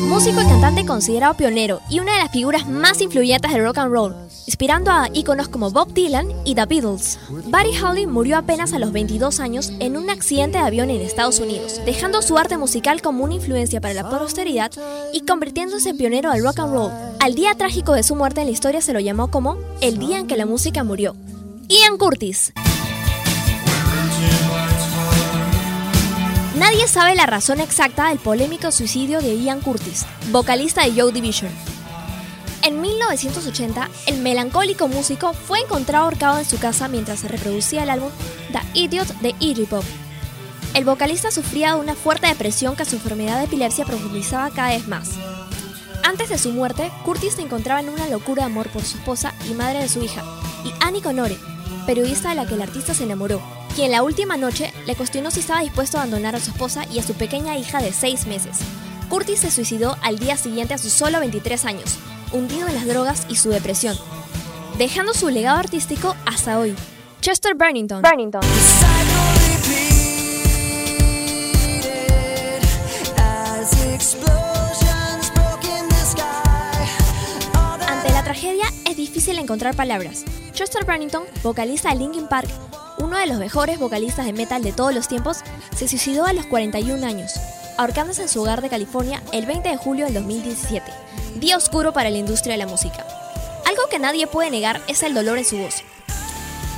[0.08, 3.92] Músico y cantante considerado pionero y una de las figuras más influyentes del rock and
[3.92, 4.14] roll,
[4.46, 7.18] inspirando a íconos como Bob Dylan y The Beatles.
[7.28, 11.38] Buddy Holly murió apenas a los 22 años en un accidente de avión en Estados
[11.38, 14.72] Unidos, dejando su arte musical como una influencia para la posteridad
[15.12, 16.92] y convirtiéndose en pionero del rock and roll.
[17.20, 20.18] Al día trágico de su muerte en la historia se lo llamó como el día
[20.18, 21.14] en que la música murió.
[21.68, 22.54] Ian Curtis.
[26.56, 31.52] Nadie sabe la razón exacta del polémico suicidio de Ian Curtis, vocalista de Joe Division.
[32.62, 37.90] En 1980, el melancólico músico fue encontrado ahorcado en su casa mientras se reproducía el
[37.90, 38.08] álbum
[38.52, 39.84] The Idiot de Iggy Pop.
[40.72, 44.88] El vocalista sufría de una fuerte depresión que su enfermedad de epilepsia profundizaba cada vez
[44.88, 45.10] más.
[46.04, 49.34] Antes de su muerte, Curtis se encontraba en una locura de amor por su esposa
[49.50, 50.24] y madre de su hija,
[50.64, 51.36] y Annie Conore,
[51.84, 53.42] periodista de la que el artista se enamoró,
[53.74, 56.98] quien la última noche le cuestionó si estaba dispuesto a abandonar a su esposa y
[56.98, 58.58] a su pequeña hija de 6 meses.
[59.08, 61.98] Curtis se suicidó al día siguiente a sus solo 23 años,
[62.32, 63.96] hundido en las drogas y su depresión,
[64.78, 66.74] dejando su legado artístico hasta hoy.
[67.20, 68.02] Chester Bennington.
[68.02, 68.42] Bennington.
[77.88, 80.24] Ante la tragedia es difícil encontrar palabras.
[80.56, 82.48] Chester Bennington, vocalista de Linkin Park,
[82.96, 85.40] uno de los mejores vocalistas de metal de todos los tiempos,
[85.76, 87.34] se suicidó a los 41 años,
[87.76, 90.90] ahorcándose en su hogar de California el 20 de julio del 2017,
[91.34, 93.06] día oscuro para la industria de la música.
[93.66, 95.82] Algo que nadie puede negar es el dolor en su voz.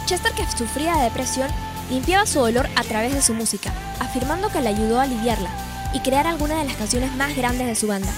[0.07, 1.49] Chester, que sufría de depresión,
[1.89, 5.51] limpiaba su dolor a través de su música, afirmando que le ayudó a aliviarla
[5.95, 8.13] y crear algunas de las canciones más grandes de su banda.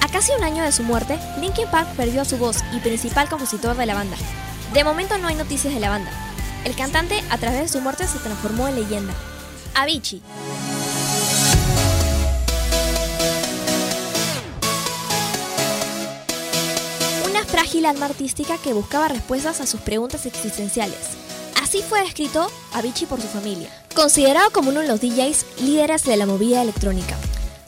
[0.00, 3.76] A casi un año de su muerte, Linkin Park perdió su voz y principal compositor
[3.76, 4.16] de la banda.
[4.74, 6.10] De momento no hay noticias de la banda,
[6.64, 9.14] el cantante, a través de su muerte, se transformó en leyenda.
[9.76, 10.20] Avicii.
[17.30, 20.98] Una frágil alma artística que buscaba respuestas a sus preguntas existenciales.
[21.62, 26.16] Así fue descrito Avicii por su familia, considerado como uno de los DJs líderes de
[26.16, 27.16] la movida electrónica.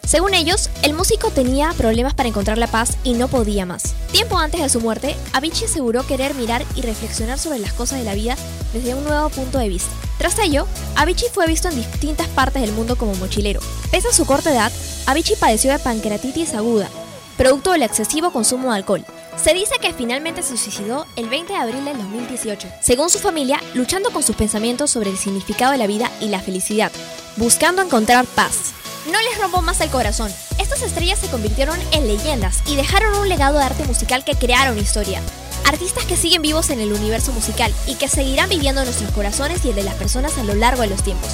[0.07, 3.97] Según ellos, el músico tenía problemas para encontrar la paz y no podía más.
[4.13, 8.05] Tiempo antes de su muerte, Avicii aseguró querer mirar y reflexionar sobre las cosas de
[8.05, 8.37] la vida
[8.73, 9.91] desde un nuevo punto de vista.
[10.19, 13.59] Tras ello, Avicii fue visto en distintas partes del mundo como mochilero.
[13.91, 14.71] Pese a su corta edad,
[15.07, 16.89] Avicii padeció de pancreatitis aguda,
[17.37, 19.05] producto del excesivo consumo de alcohol.
[19.37, 23.61] Se dice que finalmente se suicidó el 20 de abril del 2018, según su familia,
[23.75, 26.93] luchando con sus pensamientos sobre el significado de la vida y la felicidad,
[27.37, 28.73] buscando encontrar paz.
[29.11, 30.33] No les rompo más el corazón.
[30.59, 34.79] Estas estrellas se convirtieron en leyendas y dejaron un legado de arte musical que crearon
[34.79, 35.23] historia.
[35.65, 39.65] Artistas que siguen vivos en el universo musical y que seguirán viviendo en nuestros corazones
[39.65, 41.31] y el de las personas a lo largo de los tiempos.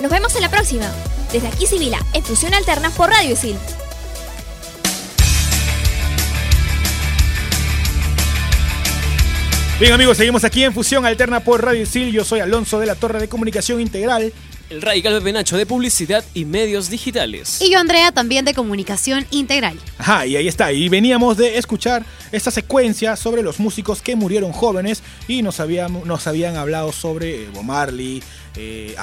[0.00, 0.90] Nos vemos en la próxima.
[1.32, 3.56] Desde aquí Sibila, en Fusión Alterna por Radio Isil.
[9.78, 12.10] Bien amigos, seguimos aquí en Fusión Alterna por Radio Isil.
[12.10, 14.32] Yo soy Alonso de la Torre de Comunicación Integral.
[14.72, 17.60] El Radical Pepe Nacho de Publicidad y Medios Digitales.
[17.60, 19.78] Y yo, Andrea, también de Comunicación Integral.
[19.98, 20.72] Ajá, y ahí está.
[20.72, 26.06] Y veníamos de escuchar esta secuencia sobre los músicos que murieron jóvenes y nos, habíamos,
[26.06, 28.22] nos habían hablado sobre eh, Bob Marley,
[28.56, 28.96] eh,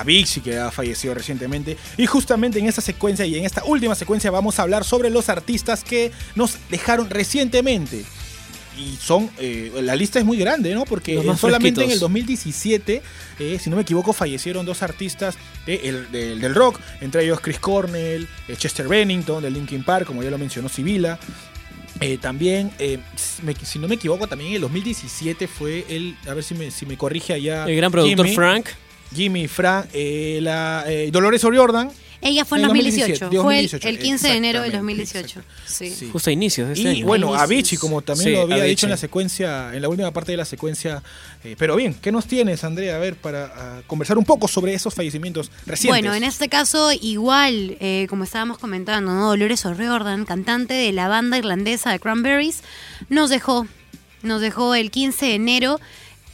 [0.43, 1.77] que ha fallecido recientemente.
[1.97, 5.29] Y justamente en esta secuencia y en esta última secuencia vamos a hablar sobre los
[5.29, 8.05] artistas que nos dejaron recientemente.
[8.77, 10.85] Y son, eh, la lista es muy grande, ¿no?
[10.85, 11.99] Porque solamente en el fresquitos.
[11.99, 13.01] 2017,
[13.39, 17.39] eh, si no me equivoco, fallecieron dos artistas de- el- del- del rock, entre ellos
[17.41, 21.19] Chris Cornell, eh, Chester Bennington de Linkin Park, como ya lo mencionó Sibila.
[22.01, 26.15] Eh, también, eh, si me- si no me equivoco, también en el 2017 fue el,
[26.27, 27.65] a ver si me, si me corrige allá.
[27.65, 28.67] El gran productor Jimmy, Frank.
[29.13, 31.89] Jimmy, Frank, la, Dolores O'Riordan.
[32.21, 33.25] Ella fue en En 2018.
[33.25, 35.41] 2018, Fue el, 2018, el 15 de enero del exactamente, 2018.
[35.65, 36.09] Sí.
[36.11, 37.05] Justo a inicios de este Y año.
[37.05, 38.69] bueno, Avicii, como también Sí, lo había Avicii.
[38.69, 41.01] dicho en la secuencia, en la última parte de la secuencia.
[41.43, 42.95] Eh, pero bien, ¿qué nos tienes, Andrea?
[42.95, 46.01] A ver, para ah, conversar un poco sobre esos fallecimientos recientes.
[46.01, 49.27] Bueno, en este caso, igual, eh, como estábamos comentando, ¿no?
[49.27, 52.63] Dolores O'Riordan, cantante de la banda irlandesa de Cranberries,
[53.09, 53.65] nos dejó.
[54.21, 55.79] Nos dejó el 15 de enero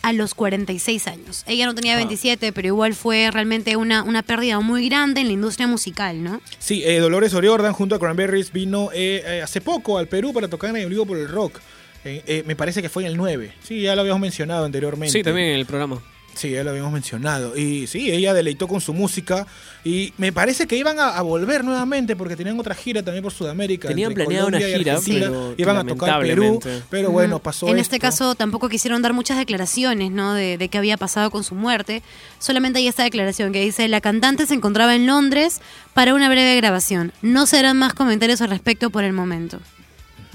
[0.05, 1.43] a los 46 años.
[1.47, 5.33] Ella no tenía 27, pero igual fue realmente una, una pérdida muy grande en la
[5.33, 6.41] industria musical, ¿no?
[6.59, 10.47] Sí, eh, Dolores O'Riordan junto a Cranberries vino eh, eh, hace poco al Perú para
[10.47, 11.59] tocar en el Vivo por el Rock.
[12.03, 13.51] Eh, eh, me parece que fue en el 9.
[13.63, 15.11] Sí, ya lo habíamos mencionado anteriormente.
[15.11, 15.99] Sí, también en el programa.
[16.35, 17.55] Sí, ya lo habíamos mencionado.
[17.57, 19.47] Y sí, ella deleitó con su música.
[19.83, 23.31] Y me parece que iban a, a volver nuevamente porque tenían otra gira también por
[23.31, 23.87] Sudamérica.
[23.87, 26.59] Tenían planeada una gira, pero Iban a tocar Perú.
[26.89, 27.81] Pero bueno, pasó En esto.
[27.95, 30.33] este caso tampoco quisieron dar muchas declaraciones, ¿no?
[30.33, 32.01] De, de qué había pasado con su muerte.
[32.39, 35.61] Solamente hay esta declaración que dice, la cantante se encontraba en Londres
[35.93, 37.13] para una breve grabación.
[37.21, 39.59] No serán más comentarios al respecto por el momento.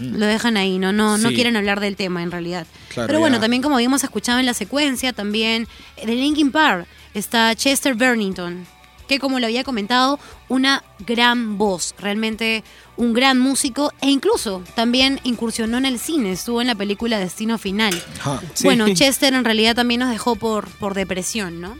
[0.00, 0.92] Lo dejan ahí, ¿no?
[0.92, 2.66] No, no quieren hablar del tema en realidad.
[2.88, 3.42] Claro, Pero bueno, ya.
[3.42, 8.66] también como habíamos escuchado en la secuencia, también de Linkin Park está Chester Bennington,
[9.08, 12.62] que como lo había comentado, una gran voz, realmente
[12.96, 17.58] un gran músico e incluso también incursionó en el cine, estuvo en la película Destino
[17.58, 18.00] Final.
[18.20, 18.40] Ajá.
[18.62, 21.76] Bueno, Chester en realidad también nos dejó por, por depresión, ¿no?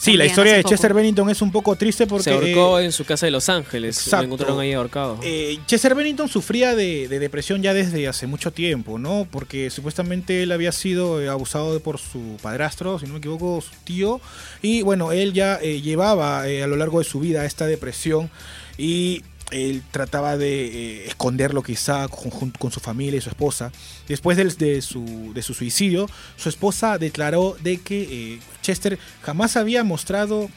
[0.00, 0.70] Sí, la historia de poco.
[0.70, 2.24] Chester Bennington es un poco triste porque...
[2.24, 3.98] Se ahorcó eh, en su casa de Los Ángeles.
[3.98, 4.16] exacto.
[4.16, 5.18] Lo encontraron ahí ahorcado.
[5.22, 9.28] Eh, Chester Bennington sufría de, de depresión ya desde hace mucho tiempo, ¿no?
[9.30, 13.72] Porque supuestamente él había sido eh, abusado por su padrastro, si no me equivoco, su
[13.84, 14.22] tío.
[14.62, 18.30] Y bueno, él ya eh, llevaba eh, a lo largo de su vida esta depresión
[18.78, 23.72] y él trataba de eh, esconderlo quizá con, con su familia y su esposa.
[24.08, 29.84] Después de, su, de su suicidio, su esposa declaró de que eh, Chester jamás había
[29.84, 30.48] mostrado...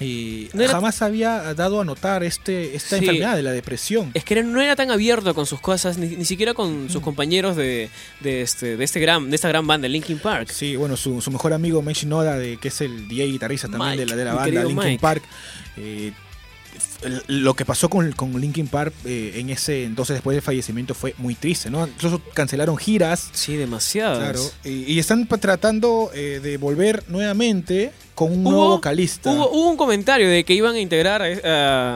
[0.00, 3.04] eh, No era- jamás había dado a notar este, esta Sí.
[3.04, 4.10] enfermedad de la depresión.
[4.14, 7.02] Es que era- no era tan abierto con sus cosas, ni, ni siquiera con sus
[7.02, 10.50] compañeros de, de este, de, este gran, de esta gran banda, Linkin Park.
[10.52, 13.90] Sí, bueno, su, su mejor amigo Mike Shinoda, de, que es el DJ guitarrista también
[13.92, 14.98] Mike, de la, de la banda Linkin Mike.
[15.00, 15.22] Park.
[17.02, 20.94] Eh, lo que pasó con, con Linkin Park eh, en ese entonces después del fallecimiento
[20.94, 21.86] fue muy triste, ¿no?
[21.86, 23.30] Incluso cancelaron giras.
[23.32, 24.18] Sí, demasiadas.
[24.18, 29.30] Claro, y, y están tratando eh, de volver nuevamente con un nuevo vocalista.
[29.30, 31.26] Hubo, hubo un comentario de que iban a integrar a-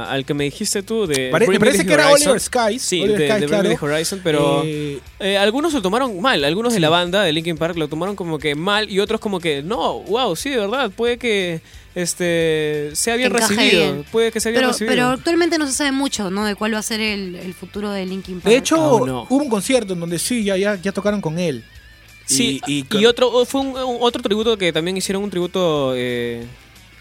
[0.06, 2.10] a- al que me dijiste tú de Pare- me parece que era.
[2.12, 2.80] Oliver Skies.
[2.82, 3.78] Sí, Oliver de, Skies, de claro.
[3.80, 6.44] Horizon, pero Eh, eh, algunos lo tomaron mal.
[6.44, 9.40] Algunos de la banda de Linkin Park lo tomaron como que mal y otros como
[9.40, 11.60] que no, wow, sí, de verdad, puede que
[11.94, 13.92] este sea bien Encaje recibido.
[13.92, 14.04] bien.
[14.10, 14.92] Puede que sea bien Pero, recibido.
[14.94, 16.44] pero actualmente no se sabe mucho, ¿no?
[16.44, 18.50] De cuál va a ser el, el futuro de Linkin Park.
[18.52, 19.26] de hecho, Oh, no.
[19.28, 21.64] hubo un concierto en donde sí, ya, ya, ya tocaron con él.
[22.24, 26.46] Sí, y, y- otro fue un, un- otro tributo que también hicieron un tributo, eh,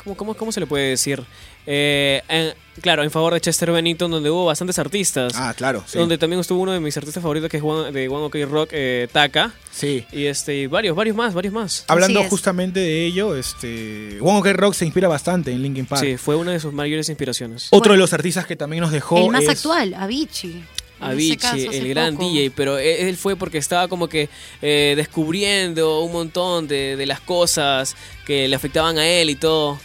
[0.03, 1.21] ¿cómo, cómo, cómo se le puede decir?
[1.65, 5.33] Eh, en- claro, en favor de Chester Bennington, donde hubo bastantes artistas.
[5.35, 5.83] Ah, claro.
[5.87, 5.97] sí.
[5.97, 8.69] Donde también estuvo uno de mis artistas favoritos, que es Juan, de One OK Rock,
[8.73, 9.53] eh, Taka.
[9.71, 10.05] Sí.
[10.11, 11.85] Y este, y varios, varios más, varios más.
[11.87, 16.01] Hablando justamente de ello, este, One Ok Rock se inspira bastante en Linkin Park.
[16.03, 17.67] Sí, fue una de sus mayores inspiraciones.
[17.71, 20.63] Otro de los artistas que también nos dejó el más es- actual, Avicii.
[21.03, 22.29] Avicii, caso, el gran poco.
[22.29, 24.29] DJ, pero e- él fue porque estaba como que
[24.61, 29.79] eh, descubriendo un montón de, de las cosas que le afectaban a él y todo.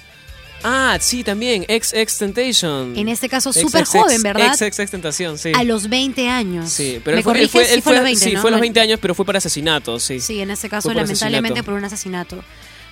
[0.69, 2.97] Ah, sí, también, ex ex Temptation.
[2.97, 4.49] En este caso, súper joven, ¿verdad?
[4.49, 5.53] Ex ex ex Tentación, sí.
[5.55, 6.71] A los 20 años.
[6.71, 8.41] Sí, pero ¿Me él fue, él fue, él sí, fue a los 20, sí, ¿no?
[8.41, 10.19] fue a los 20 años, pero fue para asesinato, sí.
[10.21, 11.65] Sí, en ese caso, por lamentablemente asesinato.
[11.65, 12.45] por un asesinato.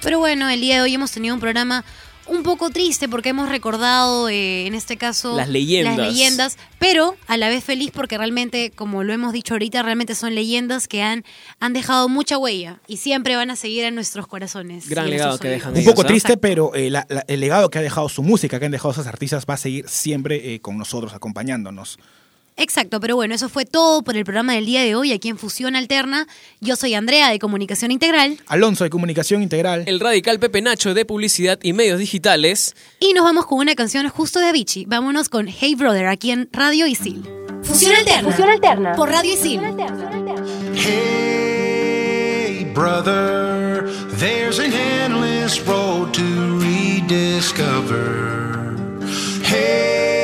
[0.02, 1.84] Pero bueno, el día de hoy hemos tenido un programa
[2.26, 5.96] un poco triste porque hemos recordado, eh, en este caso, Las leyendas.
[5.96, 10.14] las leyendas, pero a la vez feliz porque realmente, como lo hemos dicho ahorita, realmente
[10.14, 11.24] son leyendas que han,
[11.60, 14.88] han dejado mucha huella y siempre van a seguir en nuestros corazones.
[14.88, 16.06] Gran legado que dejan Un ellos, poco ¿ah?
[16.08, 18.92] triste, pero eh, la- la- el legado que ha dejado su música, que han dejado
[18.92, 21.98] esos artistas, va a seguir siempre eh, con nosotros, acompañándonos.
[22.56, 25.38] Exacto, pero bueno, eso fue todo por el programa del día de hoy aquí en
[25.38, 26.28] Fusión Alterna.
[26.60, 29.82] Yo soy Andrea de Comunicación Integral Alonso de Comunicación Integral.
[29.86, 32.76] El radical Pepe Nacho de Publicidad y Medios Digitales.
[33.00, 34.84] y nos vamos con una canción justo de Avicii.
[34.86, 37.28] Vámonos con Hey Brother aquí en Radio Isil.
[37.64, 38.30] Fusión Alterna.
[38.30, 38.92] Fusión Alterna.
[38.94, 39.60] Por Radio Isil.
[41.26, 48.76] Hey, brother, there's an endless road to rediscover.
[49.42, 50.23] Hey,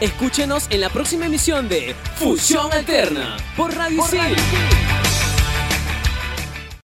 [0.00, 4.99] Escúchenos en la próxima emisión de Fusión Alterna por Radio Isil.